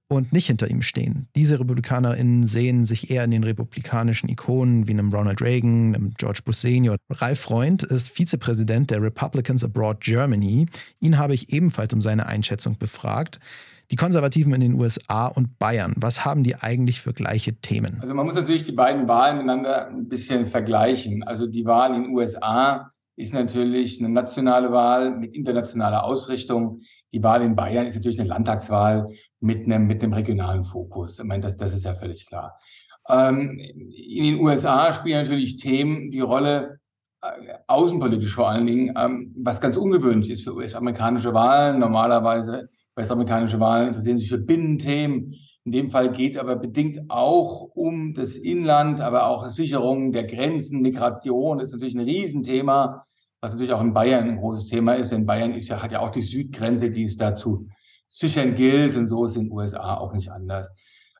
und 0.10 0.32
nicht 0.32 0.48
hinter 0.48 0.70
ihm 0.70 0.82
stehen. 0.82 1.28
Diese 1.36 1.60
RepublikanerInnen 1.60 2.44
sehen 2.44 2.86
sich 2.86 3.12
eher 3.12 3.26
in 3.26 3.32
den 3.32 3.44
republikanischen 3.44 4.30
Ikonen 4.30 4.88
wie 4.88 4.92
einem 4.92 5.14
Ronald 5.14 5.42
Reagan, 5.42 5.96
einem 5.96 6.14
George 6.18 6.40
Bush 6.46 6.56
Senior. 6.58 6.96
Ralf 7.10 7.42
Freund 7.42 7.84
ist 7.84 8.10
Vizepräsident 8.10 8.90
der 8.90 9.02
Republicans 9.02 9.64
Abroad 9.64 10.00
Germany. 10.00 10.68
Ihn 11.02 11.18
habe 11.18 11.34
ich 11.34 11.52
ebenfalls 11.52 11.94
um 11.94 12.02
seine 12.02 12.26
Einschätzung 12.26 12.78
befragt. 12.78 13.40
Die 13.90 13.96
Konservativen 13.96 14.54
in 14.54 14.60
den 14.60 14.74
USA 14.74 15.28
und 15.28 15.58
Bayern, 15.60 15.94
was 15.96 16.26
haben 16.26 16.44
die 16.44 16.56
eigentlich 16.56 17.00
für 17.00 17.14
gleiche 17.14 17.56
Themen? 17.56 18.00
Also 18.02 18.14
man 18.14 18.26
muss 18.26 18.36
natürlich 18.36 18.66
die 18.66 18.74
beiden 18.74 19.08
Wahlen 19.08 19.38
miteinander 19.38 19.88
ein 19.88 20.10
bisschen 20.10 20.46
vergleichen. 20.46 21.24
Also 21.24 21.48
die 21.48 21.66
Wahl 21.66 21.96
in 21.96 22.04
den 22.04 22.14
USA 22.14 22.92
ist 23.16 23.34
natürlich 23.34 24.00
eine 24.00 24.10
nationale 24.10 24.74
Wahl 24.74 25.18
mit 25.18 25.34
internationaler 25.34 26.04
Ausrichtung. 26.04 26.82
Die 27.14 27.24
Wahl 27.24 27.42
in 27.42 27.56
Bayern 27.56 27.88
ist 27.88 27.96
natürlich 27.96 28.20
eine 28.20 28.28
Landtagswahl 28.28 29.08
mit 29.40 29.66
einem, 29.66 29.88
mit 29.88 30.04
einem 30.04 30.14
regionalen 30.14 30.66
Fokus. 30.66 31.18
Ich 31.18 31.26
meine, 31.26 31.42
das, 31.42 31.56
das 31.56 31.74
ist 31.74 31.86
ja 31.86 31.96
völlig 31.96 32.26
klar. 32.26 32.60
Ähm, 33.08 33.58
in 33.58 34.24
den 34.24 34.40
USA 34.42 34.94
spielen 34.94 35.22
natürlich 35.22 35.56
Themen 35.56 36.12
die 36.12 36.20
Rolle, 36.20 36.80
äh, 37.22 37.54
außenpolitisch 37.68 38.36
vor 38.36 38.50
allen 38.50 38.66
Dingen, 38.66 38.94
ähm, 38.98 39.34
was 39.38 39.62
ganz 39.62 39.78
ungewöhnlich 39.78 40.30
ist 40.30 40.44
für 40.44 40.54
US-amerikanische 40.54 41.34
Wahlen. 41.34 41.80
Normalerweise 41.80 42.70
US-amerikanische 42.98 43.60
Wahlen 43.60 43.90
interessieren 43.90 44.18
sich 44.18 44.30
für 44.30 44.38
Binnenthemen. 44.38 45.36
In 45.66 45.72
dem 45.72 45.90
Fall 45.90 46.12
geht 46.12 46.34
es 46.34 46.40
aber 46.40 46.56
bedingt 46.56 47.10
auch 47.10 47.70
um 47.76 48.14
das 48.14 48.38
Inland, 48.38 49.02
aber 49.02 49.28
auch 49.28 49.48
Sicherung 49.50 50.12
der 50.12 50.24
Grenzen, 50.24 50.82
Migration 50.82 51.60
ist 51.60 51.74
natürlich 51.74 51.96
ein 51.96 52.02
Riesenthema, 52.02 53.06
was 53.42 53.52
natürlich 53.52 53.74
auch 53.74 53.82
in 53.82 53.94
Bayern 53.94 54.30
ein 54.30 54.38
großes 54.38 54.66
Thema 54.66 54.94
ist. 54.94 55.12
Denn 55.12 55.26
Bayern 55.26 55.54
ist 55.54 55.68
ja, 55.68 55.84
hat 55.84 55.92
ja 55.92 56.00
auch 56.00 56.12
die 56.12 56.22
Südgrenze, 56.22 56.90
die 56.90 57.04
es 57.04 57.18
dazu 57.18 57.68
sichern 58.08 58.56
gilt. 58.56 58.96
Und 58.96 59.10
so 59.10 59.26
ist 59.26 59.36
in 59.36 59.46
den 59.46 59.52
USA 59.52 59.98
auch 59.98 60.14
nicht 60.14 60.32
anders. 60.32 60.74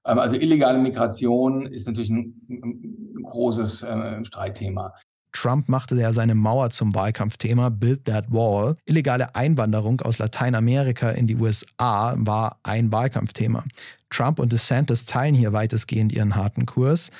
Ähm, 0.06 0.18
also 0.18 0.38
illegale 0.38 0.80
Migration 0.80 1.66
ist 1.66 1.86
natürlich 1.86 2.10
ein, 2.10 2.42
ein 2.50 3.24
großes 3.24 3.84
äh, 3.84 4.26
Streitthema. 4.26 4.94
Trump 5.38 5.70
machte 5.70 5.94
ja 5.94 6.14
seine 6.14 6.34
Mauer 6.34 6.72
zum 6.72 6.96
Wahlkampfthema 6.96 7.70
Build 7.70 8.06
That 8.06 8.32
Wall. 8.32 8.76
Illegale 8.86 9.36
Einwanderung 9.36 10.02
aus 10.02 10.18
Lateinamerika 10.18 11.12
in 11.12 11.28
die 11.28 11.36
USA 11.36 12.16
war 12.18 12.58
ein 12.64 12.92
Wahlkampfthema. 12.92 13.64
Trump 14.10 14.40
und 14.40 14.52
DeSantis 14.52 15.06
teilen 15.06 15.36
hier 15.36 15.54
weitestgehend 15.54 16.12
ihren 16.12 16.36
harten 16.36 16.66
Kurs. 16.66 17.12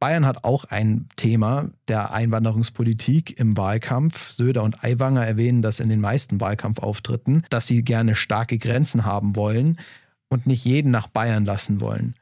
Bayern 0.00 0.24
hat 0.24 0.44
auch 0.44 0.64
ein 0.64 1.08
Thema 1.16 1.68
der 1.88 2.14
Einwanderungspolitik 2.14 3.38
im 3.38 3.54
Wahlkampf. 3.58 4.30
Söder 4.30 4.62
und 4.62 4.82
Aiwanger 4.82 5.26
erwähnen 5.26 5.60
das 5.60 5.78
in 5.78 5.90
den 5.90 6.00
meisten 6.00 6.40
Wahlkampfauftritten, 6.40 7.44
dass 7.50 7.66
sie 7.66 7.82
gerne 7.82 8.14
starke 8.14 8.56
Grenzen 8.56 9.04
haben 9.04 9.36
wollen 9.36 9.76
und 10.30 10.46
nicht 10.46 10.64
jeden 10.64 10.90
nach 10.90 11.08
Bayern 11.08 11.44
lassen 11.44 11.82
wollen. 11.82 12.14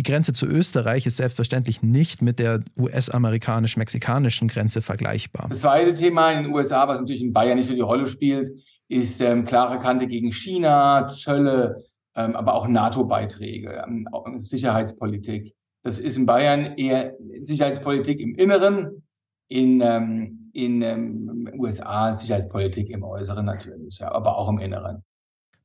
Die 0.00 0.10
Grenze 0.10 0.32
zu 0.32 0.46
Österreich 0.46 1.04
ist 1.04 1.18
selbstverständlich 1.18 1.82
nicht 1.82 2.22
mit 2.22 2.38
der 2.38 2.64
US-amerikanisch-mexikanischen 2.78 4.48
Grenze 4.48 4.80
vergleichbar. 4.80 5.48
Das 5.50 5.60
zweite 5.60 5.92
Thema 5.92 6.32
in 6.32 6.44
den 6.44 6.54
USA, 6.54 6.88
was 6.88 7.00
natürlich 7.00 7.20
in 7.20 7.34
Bayern 7.34 7.58
nicht 7.58 7.68
so 7.68 7.74
die 7.74 7.82
Rolle 7.82 8.06
spielt, 8.06 8.48
ist 8.88 9.20
ähm, 9.20 9.44
klare 9.44 9.78
Kante 9.78 10.06
gegen 10.06 10.32
China, 10.32 11.06
Zölle, 11.08 11.84
ähm, 12.16 12.34
aber 12.34 12.54
auch 12.54 12.66
NATO-Beiträge, 12.66 13.84
ähm, 13.86 14.08
Sicherheitspolitik. 14.38 15.54
Das 15.82 15.98
ist 15.98 16.16
in 16.16 16.24
Bayern 16.24 16.76
eher 16.78 17.14
Sicherheitspolitik 17.42 18.20
im 18.20 18.34
Inneren, 18.36 19.02
in, 19.48 19.82
ähm, 19.82 20.50
in 20.54 20.80
ähm, 20.80 21.50
USA 21.58 22.14
Sicherheitspolitik 22.14 22.88
im 22.88 23.02
Äußeren 23.04 23.44
natürlich, 23.44 23.98
ja, 23.98 24.10
aber 24.12 24.38
auch 24.38 24.48
im 24.48 24.60
Inneren. 24.60 25.04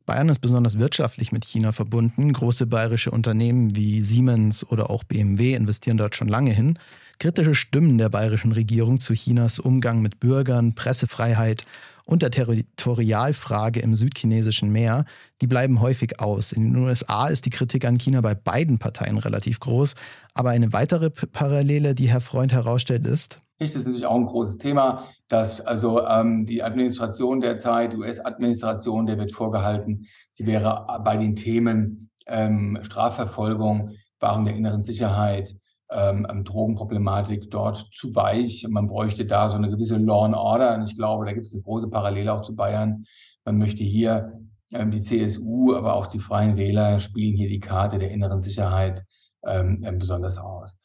Bayern 0.05 0.29
ist 0.29 0.39
besonders 0.39 0.77
wirtschaftlich 0.77 1.31
mit 1.31 1.45
China 1.45 1.71
verbunden. 1.71 2.31
Große 2.31 2.67
bayerische 2.67 3.09
Unternehmen 3.09 3.75
wie 3.75 4.01
Siemens 4.01 4.65
oder 4.69 4.89
auch 4.89 5.03
BMW 5.03 5.53
investieren 5.53 5.97
dort 5.97 6.15
schon 6.15 6.27
lange 6.27 6.51
hin. 6.51 6.77
Kritische 7.17 7.55
Stimmen 7.55 7.97
der 7.97 8.09
bayerischen 8.09 8.51
Regierung 8.51 8.99
zu 8.99 9.13
Chinas 9.13 9.57
Umgang 9.57 10.01
mit 10.01 10.19
Bürgern, 10.19 10.75
Pressefreiheit 10.75 11.65
und 12.05 12.21
der 12.21 12.29
Territorialfrage 12.29 13.79
im 13.79 13.95
südchinesischen 13.95 14.71
Meer, 14.71 15.05
die 15.41 15.47
bleiben 15.47 15.81
häufig 15.81 16.19
aus. 16.19 16.51
In 16.51 16.73
den 16.73 16.83
USA 16.83 17.27
ist 17.27 17.45
die 17.45 17.49
Kritik 17.49 17.83
an 17.85 17.97
China 17.97 18.21
bei 18.21 18.35
beiden 18.35 18.77
Parteien 18.77 19.17
relativ 19.17 19.59
groß. 19.59 19.95
Aber 20.35 20.51
eine 20.51 20.71
weitere 20.71 21.09
Parallele, 21.09 21.95
die 21.95 22.09
Herr 22.09 22.21
Freund 22.21 22.53
herausstellt, 22.53 23.07
ist. 23.07 23.41
Das 23.57 23.75
ist 23.75 23.85
natürlich 23.85 24.05
auch 24.05 24.15
ein 24.15 24.25
großes 24.25 24.59
Thema 24.59 25.07
dass 25.27 25.61
also 25.61 26.05
ähm, 26.05 26.45
die 26.45 26.61
Administration 26.61 27.39
derzeit, 27.39 27.93
die 27.93 27.97
US-Administration, 27.97 29.05
der 29.05 29.17
wird 29.17 29.31
vorgehalten, 29.33 30.05
sie 30.31 30.45
wäre 30.45 30.85
bei 31.03 31.17
den 31.17 31.35
Themen 31.35 32.09
ähm, 32.27 32.79
Strafverfolgung, 32.81 33.91
Wahrung 34.19 34.45
der 34.45 34.55
inneren 34.55 34.83
Sicherheit, 34.83 35.55
ähm, 35.91 36.25
ähm 36.29 36.43
Drogenproblematik 36.43 37.49
dort 37.49 37.87
zu 37.91 38.13
weich. 38.15 38.65
Man 38.69 38.87
bräuchte 38.87 39.25
da 39.25 39.49
so 39.49 39.57
eine 39.57 39.69
gewisse 39.69 39.97
Law 39.97 40.25
and 40.25 40.35
Order. 40.35 40.75
Und 40.75 40.83
ich 40.89 40.95
glaube, 40.95 41.25
da 41.25 41.33
gibt 41.33 41.47
es 41.47 41.53
eine 41.53 41.63
große 41.63 41.89
Parallele 41.89 42.33
auch 42.33 42.41
zu 42.41 42.55
Bayern. 42.55 43.05
Man 43.45 43.57
möchte 43.57 43.83
hier 43.83 44.33
ähm, 44.71 44.91
die 44.91 45.01
CSU, 45.01 45.75
aber 45.75 45.95
auch 45.95 46.07
die 46.07 46.19
Freien 46.19 46.57
Wähler 46.57 46.99
spielen 46.99 47.35
hier 47.35 47.49
die 47.49 47.59
Karte 47.59 47.99
der 47.99 48.11
inneren 48.11 48.41
Sicherheit 48.41 49.03
ähm, 49.45 49.85
besonders 49.99 50.37
aus. 50.37 50.75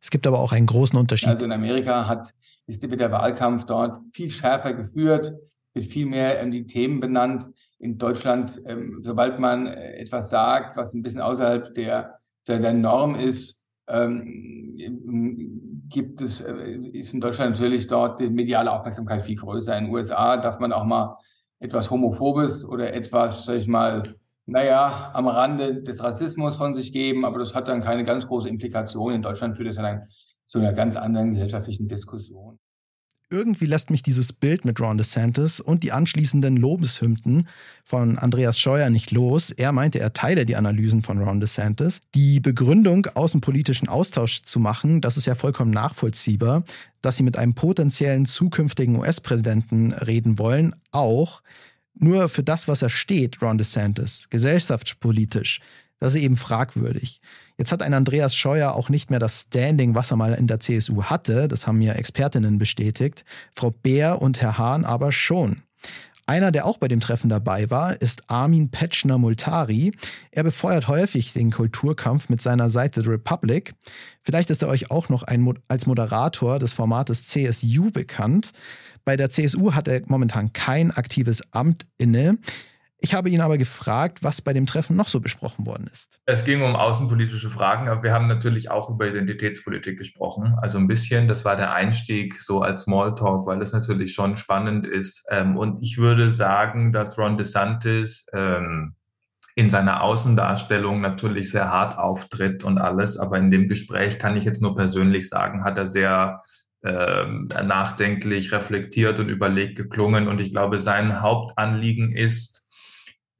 Es 0.00 0.10
gibt 0.10 0.26
aber 0.26 0.40
auch 0.40 0.52
einen 0.52 0.66
großen 0.66 0.98
Unterschied. 0.98 1.28
Also 1.28 1.44
in 1.44 1.52
Amerika 1.52 2.08
hat 2.08 2.34
ist, 2.66 2.82
wird 2.88 3.00
der 3.00 3.12
Wahlkampf 3.12 3.64
dort 3.64 4.00
viel 4.12 4.30
schärfer 4.30 4.72
geführt, 4.74 5.32
wird 5.74 5.86
viel 5.86 6.06
mehr 6.06 6.40
ähm, 6.40 6.50
die 6.50 6.66
Themen 6.66 7.00
benannt. 7.00 7.48
In 7.78 7.98
Deutschland, 7.98 8.60
ähm, 8.66 9.00
sobald 9.02 9.40
man 9.40 9.66
äh, 9.66 9.94
etwas 9.94 10.30
sagt, 10.30 10.76
was 10.76 10.94
ein 10.94 11.02
bisschen 11.02 11.20
außerhalb 11.20 11.74
der, 11.74 12.18
der, 12.46 12.58
der 12.60 12.74
Norm 12.74 13.14
ist, 13.14 13.64
ähm, 13.88 15.82
gibt 15.88 16.22
es, 16.22 16.40
äh, 16.40 16.76
ist 16.92 17.12
in 17.12 17.20
Deutschland 17.20 17.52
natürlich 17.52 17.86
dort 17.86 18.20
die 18.20 18.30
mediale 18.30 18.70
Aufmerksamkeit 18.70 19.22
viel 19.22 19.36
größer. 19.36 19.76
In 19.76 19.84
den 19.84 19.94
USA 19.94 20.36
darf 20.36 20.58
man 20.58 20.72
auch 20.72 20.84
mal 20.84 21.16
etwas 21.58 21.90
Homophobes 21.90 22.64
oder 22.64 22.92
etwas, 22.94 23.44
sag 23.44 23.56
ich 23.56 23.68
mal, 23.68 24.02
naja, 24.46 25.10
am 25.14 25.28
Rande 25.28 25.82
des 25.82 26.02
Rassismus 26.02 26.56
von 26.56 26.74
sich 26.74 26.92
geben, 26.92 27.24
aber 27.24 27.38
das 27.38 27.54
hat 27.54 27.68
dann 27.68 27.80
keine 27.80 28.04
ganz 28.04 28.26
große 28.26 28.48
Implikation. 28.48 29.14
In 29.14 29.22
Deutschland 29.22 29.56
führt 29.56 29.68
es 29.68 29.76
dann 29.76 30.08
zu 30.46 30.58
einer 30.58 30.72
ganz 30.72 30.96
anderen 30.96 31.30
gesellschaftlichen 31.30 31.88
Diskussion. 31.88 32.58
Irgendwie 33.32 33.64
lässt 33.64 33.90
mich 33.90 34.02
dieses 34.02 34.34
Bild 34.34 34.66
mit 34.66 34.78
Ron 34.78 34.98
DeSantis 34.98 35.58
und 35.58 35.82
die 35.82 35.92
anschließenden 35.92 36.58
Lobeshymnen 36.58 37.48
von 37.82 38.18
Andreas 38.18 38.58
Scheuer 38.58 38.90
nicht 38.90 39.10
los. 39.10 39.50
Er 39.50 39.72
meinte, 39.72 40.00
er 40.00 40.12
teile 40.12 40.44
die 40.44 40.54
Analysen 40.54 41.02
von 41.02 41.18
Ron 41.18 41.40
DeSantis. 41.40 42.02
Die 42.14 42.40
Begründung, 42.40 43.06
außenpolitischen 43.14 43.88
Austausch 43.88 44.42
zu 44.42 44.60
machen, 44.60 45.00
das 45.00 45.16
ist 45.16 45.24
ja 45.24 45.34
vollkommen 45.34 45.70
nachvollziehbar, 45.70 46.62
dass 47.00 47.16
sie 47.16 47.22
mit 47.22 47.38
einem 47.38 47.54
potenziellen 47.54 48.26
zukünftigen 48.26 48.96
US-Präsidenten 48.98 49.92
reden 49.94 50.38
wollen, 50.38 50.74
auch. 50.90 51.42
Nur 51.94 52.28
für 52.28 52.42
das, 52.42 52.68
was 52.68 52.82
er 52.82 52.90
steht, 52.90 53.40
Ron 53.40 53.56
DeSantis, 53.56 54.28
gesellschaftspolitisch, 54.28 55.60
das 56.02 56.16
ist 56.16 56.22
eben 56.22 56.34
fragwürdig. 56.34 57.20
Jetzt 57.58 57.70
hat 57.70 57.80
ein 57.84 57.94
Andreas 57.94 58.34
Scheuer 58.34 58.72
auch 58.72 58.88
nicht 58.88 59.10
mehr 59.10 59.20
das 59.20 59.42
Standing, 59.42 59.94
was 59.94 60.10
er 60.10 60.16
mal 60.16 60.34
in 60.34 60.48
der 60.48 60.58
CSU 60.58 61.04
hatte. 61.04 61.46
Das 61.46 61.68
haben 61.68 61.78
mir 61.78 61.94
Expertinnen 61.94 62.58
bestätigt. 62.58 63.24
Frau 63.54 63.70
Beer 63.70 64.20
und 64.20 64.42
Herr 64.42 64.58
Hahn 64.58 64.84
aber 64.84 65.12
schon. 65.12 65.62
Einer, 66.26 66.50
der 66.50 66.66
auch 66.66 66.78
bei 66.78 66.88
dem 66.88 66.98
Treffen 66.98 67.28
dabei 67.28 67.70
war, 67.70 68.00
ist 68.02 68.28
Armin 68.28 68.72
Petschner-Multari. 68.72 69.92
Er 70.32 70.42
befeuert 70.42 70.88
häufig 70.88 71.34
den 71.34 71.52
Kulturkampf 71.52 72.28
mit 72.28 72.42
seiner 72.42 72.68
Seite 72.68 73.02
The 73.02 73.08
Republic. 73.08 73.74
Vielleicht 74.24 74.50
ist 74.50 74.62
er 74.62 74.68
euch 74.68 74.90
auch 74.90 75.08
noch 75.08 75.22
ein, 75.22 75.54
als 75.68 75.86
Moderator 75.86 76.58
des 76.58 76.72
Formates 76.72 77.28
CSU 77.28 77.92
bekannt. 77.92 78.50
Bei 79.04 79.16
der 79.16 79.30
CSU 79.30 79.74
hat 79.74 79.86
er 79.86 80.02
momentan 80.06 80.52
kein 80.52 80.90
aktives 80.90 81.42
Amt 81.52 81.86
inne. 81.96 82.38
Ich 83.04 83.14
habe 83.14 83.28
ihn 83.30 83.40
aber 83.40 83.58
gefragt, 83.58 84.22
was 84.22 84.40
bei 84.40 84.52
dem 84.52 84.64
Treffen 84.64 84.94
noch 84.94 85.08
so 85.08 85.20
besprochen 85.20 85.66
worden 85.66 85.88
ist. 85.90 86.20
Es 86.24 86.44
ging 86.44 86.62
um 86.62 86.76
außenpolitische 86.76 87.50
Fragen, 87.50 87.88
aber 87.88 88.04
wir 88.04 88.12
haben 88.12 88.28
natürlich 88.28 88.70
auch 88.70 88.88
über 88.90 89.08
Identitätspolitik 89.08 89.98
gesprochen. 89.98 90.54
Also 90.62 90.78
ein 90.78 90.86
bisschen, 90.86 91.26
das 91.26 91.44
war 91.44 91.56
der 91.56 91.72
Einstieg 91.72 92.40
so 92.40 92.62
als 92.62 92.82
Smalltalk, 92.82 93.44
weil 93.44 93.58
das 93.58 93.72
natürlich 93.72 94.14
schon 94.14 94.36
spannend 94.36 94.86
ist. 94.86 95.26
Ähm, 95.30 95.56
und 95.56 95.82
ich 95.82 95.98
würde 95.98 96.30
sagen, 96.30 96.92
dass 96.92 97.18
Ron 97.18 97.36
DeSantis 97.36 98.26
ähm, 98.32 98.94
in 99.56 99.68
seiner 99.68 100.02
Außendarstellung 100.02 101.00
natürlich 101.00 101.50
sehr 101.50 101.72
hart 101.72 101.98
auftritt 101.98 102.62
und 102.62 102.78
alles. 102.78 103.18
Aber 103.18 103.36
in 103.36 103.50
dem 103.50 103.66
Gespräch 103.66 104.20
kann 104.20 104.36
ich 104.36 104.44
jetzt 104.44 104.62
nur 104.62 104.76
persönlich 104.76 105.28
sagen, 105.28 105.64
hat 105.64 105.76
er 105.76 105.86
sehr 105.86 106.40
ähm, 106.84 107.48
nachdenklich, 107.64 108.52
reflektiert 108.52 109.18
und 109.18 109.28
überlegt 109.28 109.76
geklungen. 109.76 110.28
Und 110.28 110.40
ich 110.40 110.52
glaube, 110.52 110.78
sein 110.78 111.20
Hauptanliegen 111.20 112.12
ist, 112.12 112.61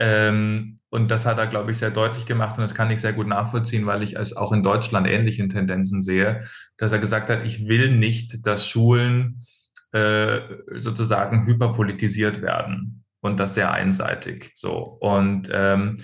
ähm, 0.02 0.80
und 0.90 1.12
das 1.12 1.26
hat 1.26 1.38
er, 1.38 1.46
glaube 1.46 1.70
ich, 1.70 1.78
sehr 1.78 1.92
deutlich 1.92 2.26
gemacht 2.26 2.58
und 2.58 2.62
das 2.62 2.74
kann 2.74 2.90
ich 2.90 3.00
sehr 3.00 3.12
gut 3.12 3.28
nachvollziehen, 3.28 3.86
weil 3.86 4.02
ich 4.02 4.16
es 4.16 4.36
auch 4.36 4.50
in 4.50 4.64
Deutschland 4.64 5.06
ähnlichen 5.06 5.48
Tendenzen 5.48 6.02
sehe, 6.02 6.40
dass 6.76 6.90
er 6.90 6.98
gesagt 6.98 7.30
hat, 7.30 7.44
ich 7.44 7.68
will 7.68 7.96
nicht, 7.96 8.44
dass 8.46 8.66
Schulen 8.66 9.44
äh, 9.92 10.40
sozusagen 10.74 11.46
hyperpolitisiert 11.46 12.42
werden 12.42 13.04
und 13.20 13.38
das 13.38 13.54
sehr 13.54 13.72
einseitig. 13.72 14.50
So 14.56 14.98
und 15.00 15.48
ähm, 15.52 15.98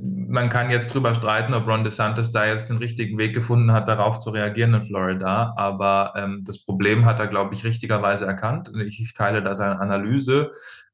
man 0.00 0.48
kann 0.48 0.70
jetzt 0.70 0.92
drüber 0.92 1.14
streiten, 1.14 1.54
ob 1.54 1.68
Ron 1.68 1.84
DeSantis 1.84 2.32
da 2.32 2.44
jetzt 2.44 2.70
den 2.70 2.78
richtigen 2.78 3.18
Weg 3.18 3.34
gefunden 3.34 3.72
hat, 3.72 3.86
darauf 3.86 4.18
zu 4.18 4.30
reagieren 4.30 4.74
in 4.74 4.82
Florida. 4.82 5.54
Aber 5.56 6.12
ähm, 6.16 6.42
das 6.44 6.64
Problem 6.64 7.04
hat 7.04 7.20
er, 7.20 7.28
glaube 7.28 7.54
ich, 7.54 7.64
richtigerweise 7.64 8.26
erkannt. 8.26 8.70
Ich, 8.86 9.00
ich 9.00 9.14
teile 9.14 9.42
da 9.42 9.54
seine 9.54 9.80
Analyse. 9.80 10.52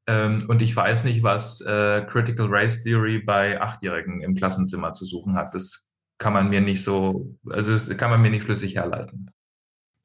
Ähm, 0.08 0.46
und 0.48 0.62
ich 0.62 0.74
weiß 0.74 1.04
nicht, 1.04 1.22
was 1.22 1.60
äh, 1.60 2.02
Critical 2.08 2.46
Race 2.48 2.82
Theory 2.82 3.18
bei 3.18 3.60
Achtjährigen 3.60 4.22
im 4.22 4.34
Klassenzimmer 4.34 4.94
zu 4.94 5.04
suchen 5.04 5.34
hat. 5.34 5.54
Das 5.54 5.90
kann 6.16 6.32
man 6.32 6.48
mir 6.48 6.62
nicht 6.62 6.82
so, 6.82 7.36
also 7.50 7.72
das 7.72 7.94
kann 7.98 8.10
man 8.10 8.22
mir 8.22 8.30
nicht 8.30 8.44
schlüssig 8.44 8.76
herleiten. 8.76 9.30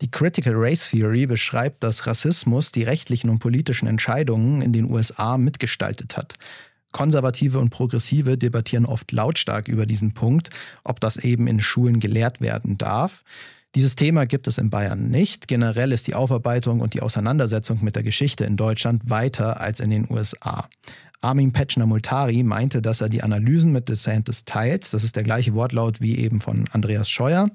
Die 0.02 0.12
Critical 0.12 0.56
Race 0.58 0.90
Theory 0.90 1.26
beschreibt, 1.26 1.86
dass 1.86 2.06
Rassismus 2.06 2.74
die 2.74 2.84
rechtlichen 2.84 3.30
und 3.30 3.40
politischen 3.40 3.88
Entscheidungen 3.88 4.62
in 4.62 4.74
den 4.74 4.92
USA 4.92 5.38
mitgestaltet 5.38 6.18
hat. 6.18 6.34
Konservative 6.92 7.58
und 7.60 7.70
Progressive 7.70 8.38
debattieren 8.38 8.86
oft 8.86 9.12
lautstark 9.14 9.70
über 9.70 9.86
diesen 9.86 10.14
Punkt, 10.14 10.50
ob 10.84 11.00
das 11.00 11.16
eben 11.16 11.48
in 11.48 11.62
Schulen 11.62 12.02
gelehrt 12.02 12.42
werden 12.42 12.78
darf. 12.78 13.24
Dieses 13.76 13.96
Thema 13.96 14.26
gibt 14.26 14.48
es 14.48 14.60
in 14.60 14.70
Bayern 14.70 15.10
nicht. 15.10 15.48
Generell 15.48 15.92
ist 15.92 16.06
die 16.06 16.14
Aufarbeitung 16.14 16.80
und 16.80 16.94
die 16.94 17.02
Auseinandersetzung 17.02 17.84
mit 17.84 17.96
der 17.96 18.04
Geschichte 18.04 18.46
in 18.46 18.56
Deutschland 18.56 19.10
weiter 19.10 19.62
als 19.62 19.80
in 19.80 19.90
den 19.90 20.06
USA. 20.12 20.68
Armin 21.22 21.54
Petschner-Multari 21.54 22.44
meinte, 22.44 22.82
dass 22.82 23.02
er 23.02 23.10
die 23.10 23.24
Analysen 23.24 23.72
mit 23.72 23.90
DeSantis 23.90 24.46
teilt. 24.46 24.94
Das 24.94 25.04
ist 25.04 25.16
der 25.16 25.24
gleiche 25.24 25.56
Wortlaut 25.56 26.02
wie 26.02 26.18
eben 26.20 26.40
von 26.40 26.66
Andreas 26.72 27.10
Scheuer. 27.10 27.50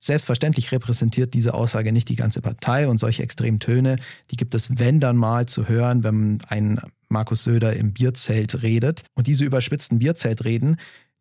Selbstverständlich 0.00 0.72
repräsentiert 0.72 1.34
diese 1.34 1.52
Aussage 1.52 1.92
nicht 1.92 2.08
die 2.08 2.16
ganze 2.16 2.40
Partei 2.40 2.88
und 2.88 2.98
solche 2.98 3.22
extremen 3.22 3.58
Töne, 3.58 3.96
die 4.30 4.36
gibt 4.36 4.54
es, 4.54 4.78
wenn 4.78 5.00
dann 5.00 5.16
mal 5.16 5.46
zu 5.46 5.68
hören, 5.68 6.04
wenn 6.04 6.38
ein 6.48 6.80
Markus 7.08 7.42
Söder 7.42 7.74
im 7.74 7.92
Bierzelt 7.92 8.62
redet. 8.62 9.02
Und 9.14 9.26
diese 9.26 9.44
überspitzten 9.44 9.98
Bierzeltreden, 9.98 10.76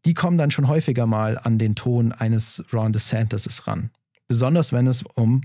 die 0.06 0.14
kommen 0.14 0.38
dann 0.38 0.52
schon 0.52 0.68
häufiger 0.68 1.08
mal 1.08 1.38
an 1.38 1.58
den 1.58 1.76
Ton 1.76 2.12
eines 2.12 2.64
Ron 2.72 2.94
DeSantis 2.94 3.68
ran. 3.68 3.90
Besonders 4.28 4.74
wenn 4.74 4.88
es 4.88 5.04
um 5.16 5.42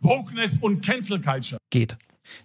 Wokeness 0.00 0.58
und 0.58 0.84
Cancel 0.84 1.20
Culture 1.20 1.58
geht. 1.70 1.96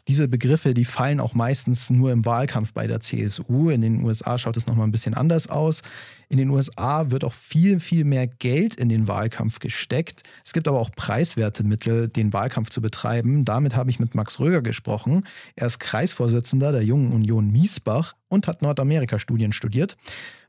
Diese 0.08 0.28
Begriffe, 0.28 0.74
die 0.74 0.86
fallen 0.86 1.20
auch 1.20 1.34
meistens 1.34 1.90
nur 1.90 2.12
im 2.12 2.26
Wahlkampf 2.26 2.74
bei 2.74 2.88
der 2.88 3.00
CSU. 3.00 3.70
In 3.70 3.82
den 3.82 4.04
USA 4.04 4.38
schaut 4.38 4.58
es 4.58 4.68
nochmal 4.68 4.88
ein 4.88 4.92
bisschen 4.92 5.14
anders 5.14 5.50
aus. 5.50 5.82
In 6.28 6.38
den 6.38 6.50
USA 6.50 7.12
wird 7.12 7.24
auch 7.24 7.34
viel, 7.34 7.80
viel 7.80 8.04
mehr 8.04 8.28
Geld 8.28 8.76
in 8.76 8.90
den 8.90 9.08
Wahlkampf 9.08 9.60
gesteckt. 9.60 10.24
Es 10.46 10.54
gibt 10.54 10.68
aber 10.68 10.80
auch 10.80 10.92
preiswerte 10.92 11.64
Mittel, 11.64 12.10
den 12.10 12.34
Wahlkampf 12.34 12.70
zu 12.70 12.82
betreiben. 12.82 13.46
Damit 13.46 13.76
habe 13.76 13.90
ich 13.90 14.00
mit 14.00 14.16
Max 14.16 14.40
Röger 14.40 14.62
gesprochen. 14.62 15.26
Er 15.56 15.68
ist 15.68 15.80
Kreisvorsitzender 15.80 16.72
der 16.72 16.84
Jungen 16.84 17.14
Union 17.14 17.50
Miesbach 17.50 18.16
und 18.28 18.48
hat 18.48 18.62
Nordamerika-Studien 18.62 19.54
studiert. 19.54 19.96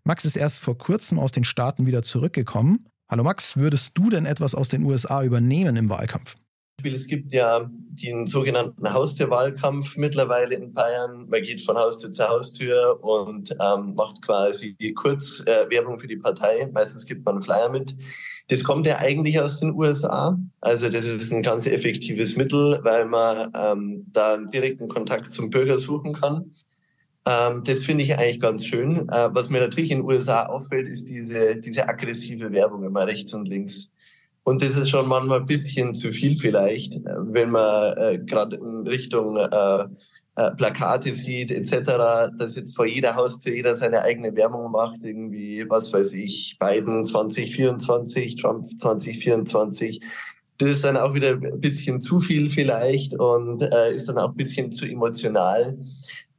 Max 0.02 0.25
ist 0.25 0.37
erst 0.37 0.61
vor 0.61 0.76
kurzem 0.76 1.18
aus 1.18 1.32
den 1.32 1.44
Staaten 1.44 1.87
wieder 1.87 2.02
zurückgekommen. 2.02 2.87
Hallo 3.11 3.25
Max, 3.25 3.57
würdest 3.57 3.99
du 3.99 4.09
denn 4.09 4.25
etwas 4.25 4.55
aus 4.55 4.69
den 4.69 4.85
USA 4.85 5.25
übernehmen 5.25 5.75
im 5.75 5.90
Wahlkampf? 5.90 6.37
Es 6.85 7.09
gibt 7.09 7.33
ja 7.33 7.69
den 7.69 8.29
sogenannten 8.29 8.95
Haustürwahlkampf 8.95 9.97
mittlerweile 9.97 10.55
in 10.55 10.73
Bayern. 10.73 11.26
Man 11.29 11.43
geht 11.43 11.61
von 11.61 11.76
Haustür 11.76 12.12
zu 12.12 12.29
Haustür 12.29 13.02
und 13.02 13.50
ähm, 13.50 13.95
macht 13.97 14.23
quasi 14.23 14.76
kurz 14.95 15.40
äh, 15.40 15.69
Werbung 15.71 15.99
für 15.99 16.07
die 16.07 16.19
Partei. 16.19 16.71
Meistens 16.73 17.05
gibt 17.05 17.26
man 17.26 17.43
Flyer 17.43 17.69
mit. 17.69 17.97
Das 18.47 18.62
kommt 18.62 18.87
ja 18.87 18.99
eigentlich 18.99 19.40
aus 19.40 19.59
den 19.59 19.75
USA. 19.75 20.38
Also 20.61 20.88
das 20.88 21.05
ist 21.05 21.33
ein 21.33 21.43
ganz 21.43 21.67
effektives 21.67 22.37
Mittel, 22.37 22.79
weil 22.85 23.07
man 23.07 23.50
ähm, 23.57 24.07
da 24.12 24.37
direkten 24.37 24.87
Kontakt 24.87 25.33
zum 25.33 25.50
Bürger 25.50 25.79
suchen 25.79 26.12
kann. 26.12 26.52
Ähm, 27.27 27.62
das 27.65 27.85
finde 27.85 28.05
ich 28.05 28.17
eigentlich 28.19 28.41
ganz 28.41 28.65
schön. 28.65 29.09
Äh, 29.09 29.29
was 29.33 29.50
mir 29.50 29.61
natürlich 29.61 29.91
in 29.91 29.99
den 29.99 30.07
USA 30.07 30.47
auffällt, 30.47 30.89
ist 30.89 31.09
diese, 31.09 31.57
diese 31.61 31.89
aggressive 31.89 32.50
Werbung 32.53 32.85
immer 32.85 33.07
rechts 33.07 33.35
und 33.35 33.49
links. 33.49 33.93
Und 34.45 34.62
das 34.62 34.77
ist 34.77 34.89
schon 34.89 35.07
manchmal 35.07 35.41
ein 35.41 35.47
bisschen 35.47 35.95
zu 35.95 36.12
viel 36.12 36.37
vielleicht, 36.37 36.95
äh, 36.95 37.00
wenn 37.19 37.50
man 37.50 37.97
äh, 37.99 38.19
gerade 38.19 38.57
in 38.57 38.87
Richtung 38.87 39.37
äh, 39.37 39.85
äh, 40.37 40.50
Plakate 40.53 41.12
sieht 41.12 41.50
etc., 41.50 42.31
dass 42.39 42.57
jetzt 42.57 42.75
vor 42.75 42.87
jeder 42.87 43.15
Haustür 43.17 43.55
jeder 43.55 43.77
seine 43.77 44.03
eigene 44.03 44.35
Werbung 44.37 44.71
macht, 44.71 45.03
irgendwie, 45.03 45.65
was 45.69 45.93
weiß 45.93 46.15
ich, 46.15 46.57
Biden 46.59 47.05
2024, 47.05 48.37
Trump 48.37 48.65
2024. 48.65 50.00
Das 50.59 50.69
ist 50.69 50.85
dann 50.85 50.97
auch 50.97 51.15
wieder 51.15 51.31
ein 51.31 51.61
bisschen 51.61 52.00
zu 52.00 52.21
viel 52.21 52.49
vielleicht 52.49 53.19
und 53.19 53.62
äh, 53.62 53.95
ist 53.95 54.09
dann 54.09 54.19
auch 54.19 54.31
ein 54.31 54.37
bisschen 54.37 54.73
zu 54.73 54.87
emotional. 54.87 55.79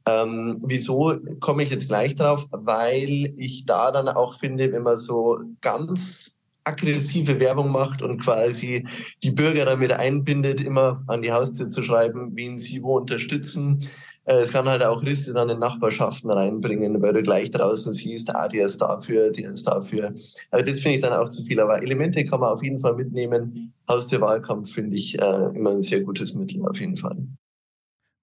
Ähm, 0.06 0.60
wieso 0.64 1.16
komme 1.40 1.62
ich 1.62 1.70
jetzt 1.70 1.88
gleich 1.88 2.14
drauf? 2.16 2.46
Weil 2.50 3.32
ich 3.36 3.66
da 3.66 3.90
dann 3.90 4.08
auch 4.08 4.38
finde, 4.38 4.72
wenn 4.72 4.82
man 4.82 4.98
so 4.98 5.38
ganz 5.60 6.38
aggressive 6.64 7.40
Werbung 7.40 7.70
macht 7.70 8.02
und 8.02 8.20
quasi 8.22 8.86
die 9.22 9.30
Bürger 9.30 9.64
damit 9.64 9.92
einbindet, 9.92 10.60
immer 10.60 11.02
an 11.06 11.22
die 11.22 11.32
Haustür 11.32 11.68
zu 11.68 11.82
schreiben, 11.82 12.32
wen 12.34 12.58
sie 12.58 12.82
wo 12.82 12.96
unterstützen. 12.96 13.80
Äh, 14.24 14.36
es 14.36 14.52
kann 14.52 14.68
halt 14.68 14.82
auch 14.82 15.02
Risse 15.02 15.32
dann 15.32 15.48
in 15.48 15.58
Nachbarschaften 15.58 16.30
reinbringen, 16.30 17.00
weil 17.02 17.12
du 17.14 17.22
gleich 17.22 17.50
draußen 17.50 17.92
siehst, 17.92 18.34
ah, 18.34 18.48
der 18.48 18.66
ist 18.66 18.80
dafür, 18.80 19.30
der 19.32 19.52
ist 19.52 19.66
dafür. 19.66 20.14
Also 20.50 20.64
das 20.64 20.80
finde 20.80 20.98
ich 20.98 21.02
dann 21.02 21.12
auch 21.12 21.28
zu 21.28 21.42
viel. 21.42 21.60
Aber 21.60 21.82
Elemente 21.82 22.24
kann 22.24 22.40
man 22.40 22.52
auf 22.52 22.62
jeden 22.62 22.80
Fall 22.80 22.94
mitnehmen. 22.94 23.72
Haustürwahlkampf 23.88 24.72
finde 24.72 24.96
ich 24.96 25.20
äh, 25.20 25.50
immer 25.54 25.70
ein 25.70 25.82
sehr 25.82 26.02
gutes 26.02 26.34
Mittel 26.34 26.64
auf 26.66 26.78
jeden 26.78 26.96
Fall. 26.96 27.16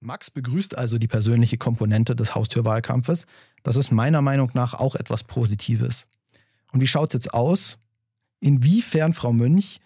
Max 0.01 0.31
begrüßt 0.31 0.77
also 0.77 0.97
die 0.97 1.07
persönliche 1.07 1.57
Komponente 1.57 2.15
des 2.15 2.33
Haustürwahlkampfes. 2.33 3.27
Das 3.63 3.75
ist 3.75 3.91
meiner 3.91 4.21
Meinung 4.21 4.49
nach 4.53 4.73
auch 4.73 4.95
etwas 4.95 5.23
Positives. 5.25 6.07
Und 6.71 6.81
wie 6.81 6.87
schaut 6.87 7.09
es 7.09 7.13
jetzt 7.15 7.33
aus? 7.33 7.77
Inwiefern, 8.39 9.11
Frau 9.11 9.33
Münch, 9.33 9.81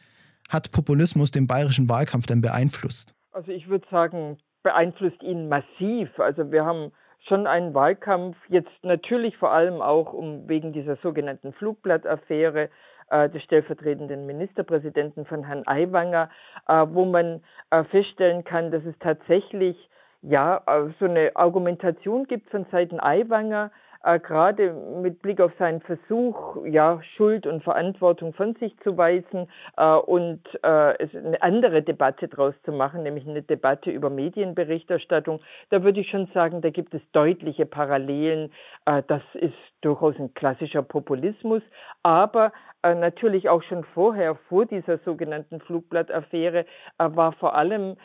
hat 0.50 0.72
Populismus 0.72 1.32
den 1.32 1.48
bayerischen 1.48 1.90
Wahlkampf 1.90 2.28
denn 2.28 2.42
beeinflusst? 2.42 3.16
Also 3.32 3.52
ich 3.52 3.68
würde 3.68 3.88
sagen, 3.90 4.38
beeinflusst 4.62 5.24
ihn 5.24 5.50
massiv. 5.50 6.10
Also 6.20 6.52
wir 6.52 6.64
haben 6.64 6.92
schon 7.28 7.48
einen 7.48 7.74
Wahlkampf, 7.74 8.38
jetzt 8.50 8.84
natürlich 8.84 9.38
vor 9.38 9.52
allem 9.52 9.82
auch 9.82 10.14
um 10.14 10.48
wegen 10.48 10.74
dieser 10.74 10.98
sogenannten 10.98 11.54
Flugblattaffäre 11.54 12.70
äh, 13.10 13.30
des 13.30 13.42
stellvertretenden 13.44 14.28
Ministerpräsidenten 14.28 15.26
von 15.26 15.44
Herrn 15.44 15.64
Aiwanger, 15.66 16.30
äh, 16.68 16.86
wo 16.90 17.06
man 17.06 17.42
äh, 17.72 17.84
feststellen 17.86 18.44
kann, 18.44 18.70
dass 18.72 18.84
es 18.86 18.96
tatsächlich 19.00 19.90
ja 20.24 20.62
äh, 20.66 20.90
so 21.00 21.06
eine 21.06 21.32
Argumentation 21.36 22.26
gibt 22.26 22.50
von 22.50 22.66
Seiten 22.72 23.00
Aiwanger, 23.00 23.72
äh, 24.04 24.20
gerade 24.20 24.74
mit 24.74 25.22
Blick 25.22 25.42
auf 25.42 25.52
seinen 25.58 25.82
Versuch, 25.82 26.66
ja, 26.66 27.02
Schuld 27.16 27.48
und 27.48 27.64
Verantwortung 27.64 28.34
von 28.34 28.56
sich 28.56 28.78
zu 28.80 28.98
weisen 28.98 29.48
äh, 29.78 29.96
und 29.96 30.42
äh, 30.64 30.68
eine 30.68 31.42
andere 31.42 31.82
Debatte 31.82 32.28
daraus 32.28 32.54
zu 32.64 32.72
machen, 32.72 33.04
nämlich 33.04 33.28
eine 33.28 33.42
Debatte 33.42 33.92
über 33.92 34.10
Medienberichterstattung, 34.10 35.40
da 35.70 35.84
würde 35.84 36.02
ich 36.02 36.10
schon 36.10 36.28
sagen, 36.34 36.62
da 36.62 36.70
gibt 36.70 36.94
es 36.94 37.02
deutliche 37.12 37.66
Parallelen. 37.66 38.52
Äh, 38.86 39.04
das 39.08 39.22
ist 39.34 39.54
durchaus 39.82 40.18
ein 40.20 40.34
klassischer 40.34 40.82
Populismus, 40.82 41.62
aber 42.04 42.52
äh, 42.84 42.96
natürlich 42.96 43.50
auch 43.50 43.64
schon 43.64 43.84
vorher, 43.94 44.36
vor 44.50 44.66
dieser 44.66 44.98
sogenannten 45.00 45.60
Flugblattaffäre, 45.62 46.60
äh, 46.60 46.66
war 46.98 47.34
vor 47.34 47.56
allem 47.56 47.96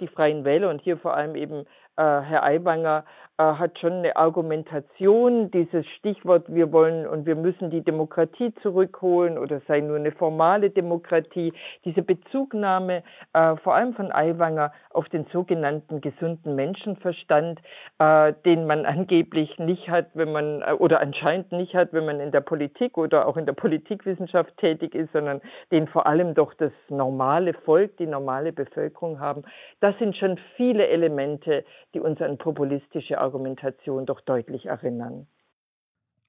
die 0.00 0.08
Freien 0.08 0.44
Wähler 0.44 0.70
und 0.70 0.80
hier 0.80 0.96
vor 0.96 1.14
allem 1.14 1.34
eben 1.34 1.66
Herr 1.96 2.42
Aiwanger 2.44 3.04
hat 3.38 3.78
schon 3.78 3.92
eine 3.92 4.16
Argumentation, 4.16 5.50
dieses 5.50 5.86
Stichwort, 5.86 6.44
wir 6.48 6.72
wollen 6.72 7.06
und 7.06 7.26
wir 7.26 7.36
müssen 7.36 7.70
die 7.70 7.82
Demokratie 7.82 8.54
zurückholen 8.62 9.36
oder 9.36 9.60
sei 9.68 9.80
nur 9.80 9.96
eine 9.96 10.12
formale 10.12 10.70
Demokratie, 10.70 11.52
diese 11.84 12.02
Bezugnahme 12.02 13.02
äh, 13.34 13.56
vor 13.56 13.74
allem 13.74 13.94
von 13.94 14.10
Aiwanger 14.10 14.72
auf 14.90 15.08
den 15.10 15.26
sogenannten 15.32 16.00
gesunden 16.00 16.54
Menschenverstand, 16.54 17.60
äh, 17.98 18.32
den 18.44 18.66
man 18.66 18.86
angeblich 18.86 19.58
nicht 19.58 19.90
hat, 19.90 20.08
wenn 20.14 20.32
man 20.32 20.62
äh, 20.62 20.72
oder 20.72 21.00
anscheinend 21.00 21.52
nicht 21.52 21.74
hat, 21.74 21.92
wenn 21.92 22.06
man 22.06 22.20
in 22.20 22.32
der 22.32 22.40
Politik 22.40 22.96
oder 22.96 23.28
auch 23.28 23.36
in 23.36 23.44
der 23.44 23.52
Politikwissenschaft 23.52 24.56
tätig 24.56 24.94
ist, 24.94 25.12
sondern 25.12 25.42
den 25.70 25.88
vor 25.88 26.06
allem 26.06 26.34
doch 26.34 26.54
das 26.54 26.72
normale 26.88 27.52
Volk, 27.52 27.96
die 27.98 28.06
normale 28.06 28.52
Bevölkerung 28.52 29.20
haben. 29.20 29.42
Das 29.80 29.96
sind 29.98 30.16
schon 30.16 30.38
viele 30.56 30.86
Elemente, 30.88 31.64
die 31.92 32.00
uns 32.00 32.20
an 32.22 32.38
populistische 32.38 33.20
Argumentation 33.26 34.06
doch 34.06 34.20
deutlich 34.20 34.66
erinnern. 34.66 35.26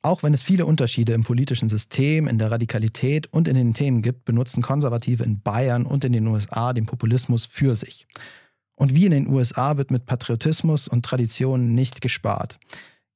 Auch 0.02 0.24
wenn 0.24 0.34
es 0.34 0.44
viele 0.44 0.66
Unterschiede 0.66 1.14
im 1.14 1.24
politischen 1.24 1.70
System, 1.70 2.28
in 2.28 2.38
der 2.38 2.52
Radikalität 2.52 3.28
und 3.32 3.48
in 3.48 3.56
den 3.56 3.74
Themen 3.74 4.02
gibt, 4.02 4.26
benutzen 4.26 4.62
Konservative 4.62 5.24
in 5.24 5.42
Bayern 5.42 5.86
und 5.86 6.04
in 6.04 6.14
den 6.14 6.28
USA 6.28 6.74
den 6.74 6.86
Populismus 6.86 7.46
für 7.46 7.76
sich. 7.76 8.08
Und 8.76 8.94
wie 8.94 9.06
in 9.06 9.12
den 9.12 9.28
USA 9.28 9.78
wird 9.78 9.92
mit 9.92 10.06
Patriotismus 10.06 10.88
und 10.88 11.04
Traditionen 11.04 11.74
nicht 11.74 12.02
gespart. 12.02 12.60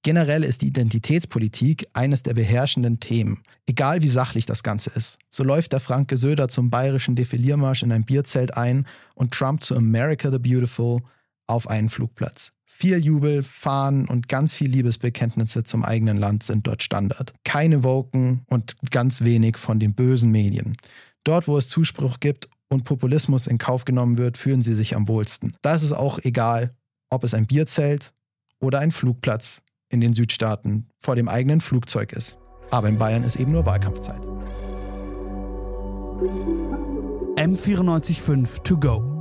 Generell 0.03 0.43
ist 0.43 0.63
die 0.63 0.67
Identitätspolitik 0.67 1.85
eines 1.93 2.23
der 2.23 2.33
beherrschenden 2.33 2.99
Themen, 2.99 3.43
egal 3.67 4.01
wie 4.01 4.07
sachlich 4.07 4.47
das 4.47 4.63
Ganze 4.63 4.89
ist. 4.95 5.19
So 5.29 5.43
läuft 5.43 5.73
der 5.73 5.79
Franke 5.79 6.17
Söder 6.17 6.47
zum 6.47 6.71
bayerischen 6.71 7.15
Defiliermarsch 7.15 7.83
in 7.83 7.91
ein 7.91 8.05
Bierzelt 8.05 8.57
ein 8.57 8.87
und 9.13 9.31
Trump 9.31 9.63
zu 9.63 9.75
America 9.75 10.31
the 10.31 10.39
Beautiful 10.39 11.01
auf 11.45 11.69
einen 11.69 11.89
Flugplatz. 11.89 12.51
Viel 12.81 12.97
Jubel, 12.97 13.43
Fahnen 13.43 14.07
und 14.07 14.27
ganz 14.27 14.55
viel 14.55 14.67
Liebesbekenntnisse 14.71 15.63
zum 15.63 15.85
eigenen 15.85 16.17
Land 16.17 16.41
sind 16.41 16.65
dort 16.65 16.81
Standard. 16.81 17.31
Keine 17.43 17.83
Woken 17.83 18.41
und 18.47 18.75
ganz 18.89 19.21
wenig 19.21 19.57
von 19.57 19.77
den 19.77 19.93
bösen 19.93 20.31
Medien. 20.31 20.75
Dort, 21.23 21.47
wo 21.47 21.59
es 21.59 21.69
Zuspruch 21.69 22.19
gibt 22.19 22.49
und 22.69 22.83
Populismus 22.83 23.45
in 23.45 23.59
Kauf 23.59 23.85
genommen 23.85 24.17
wird, 24.17 24.35
fühlen 24.35 24.63
sie 24.63 24.73
sich 24.73 24.95
am 24.95 25.07
wohlsten. 25.07 25.51
Da 25.61 25.75
ist 25.75 25.83
es 25.83 25.91
auch 25.91 26.17
egal, 26.23 26.71
ob 27.11 27.23
es 27.23 27.35
ein 27.35 27.45
Bierzelt 27.45 28.13
oder 28.59 28.79
ein 28.79 28.91
Flugplatz 28.91 29.61
in 29.89 30.01
den 30.01 30.15
Südstaaten 30.15 30.87
vor 30.97 31.15
dem 31.15 31.29
eigenen 31.29 31.61
Flugzeug 31.61 32.13
ist. 32.13 32.39
Aber 32.71 32.89
in 32.89 32.97
Bayern 32.97 33.23
ist 33.23 33.35
eben 33.35 33.51
nur 33.51 33.67
Wahlkampfzeit. 33.67 34.25
M945 37.37 38.63
to 38.63 38.75
go. 38.75 39.20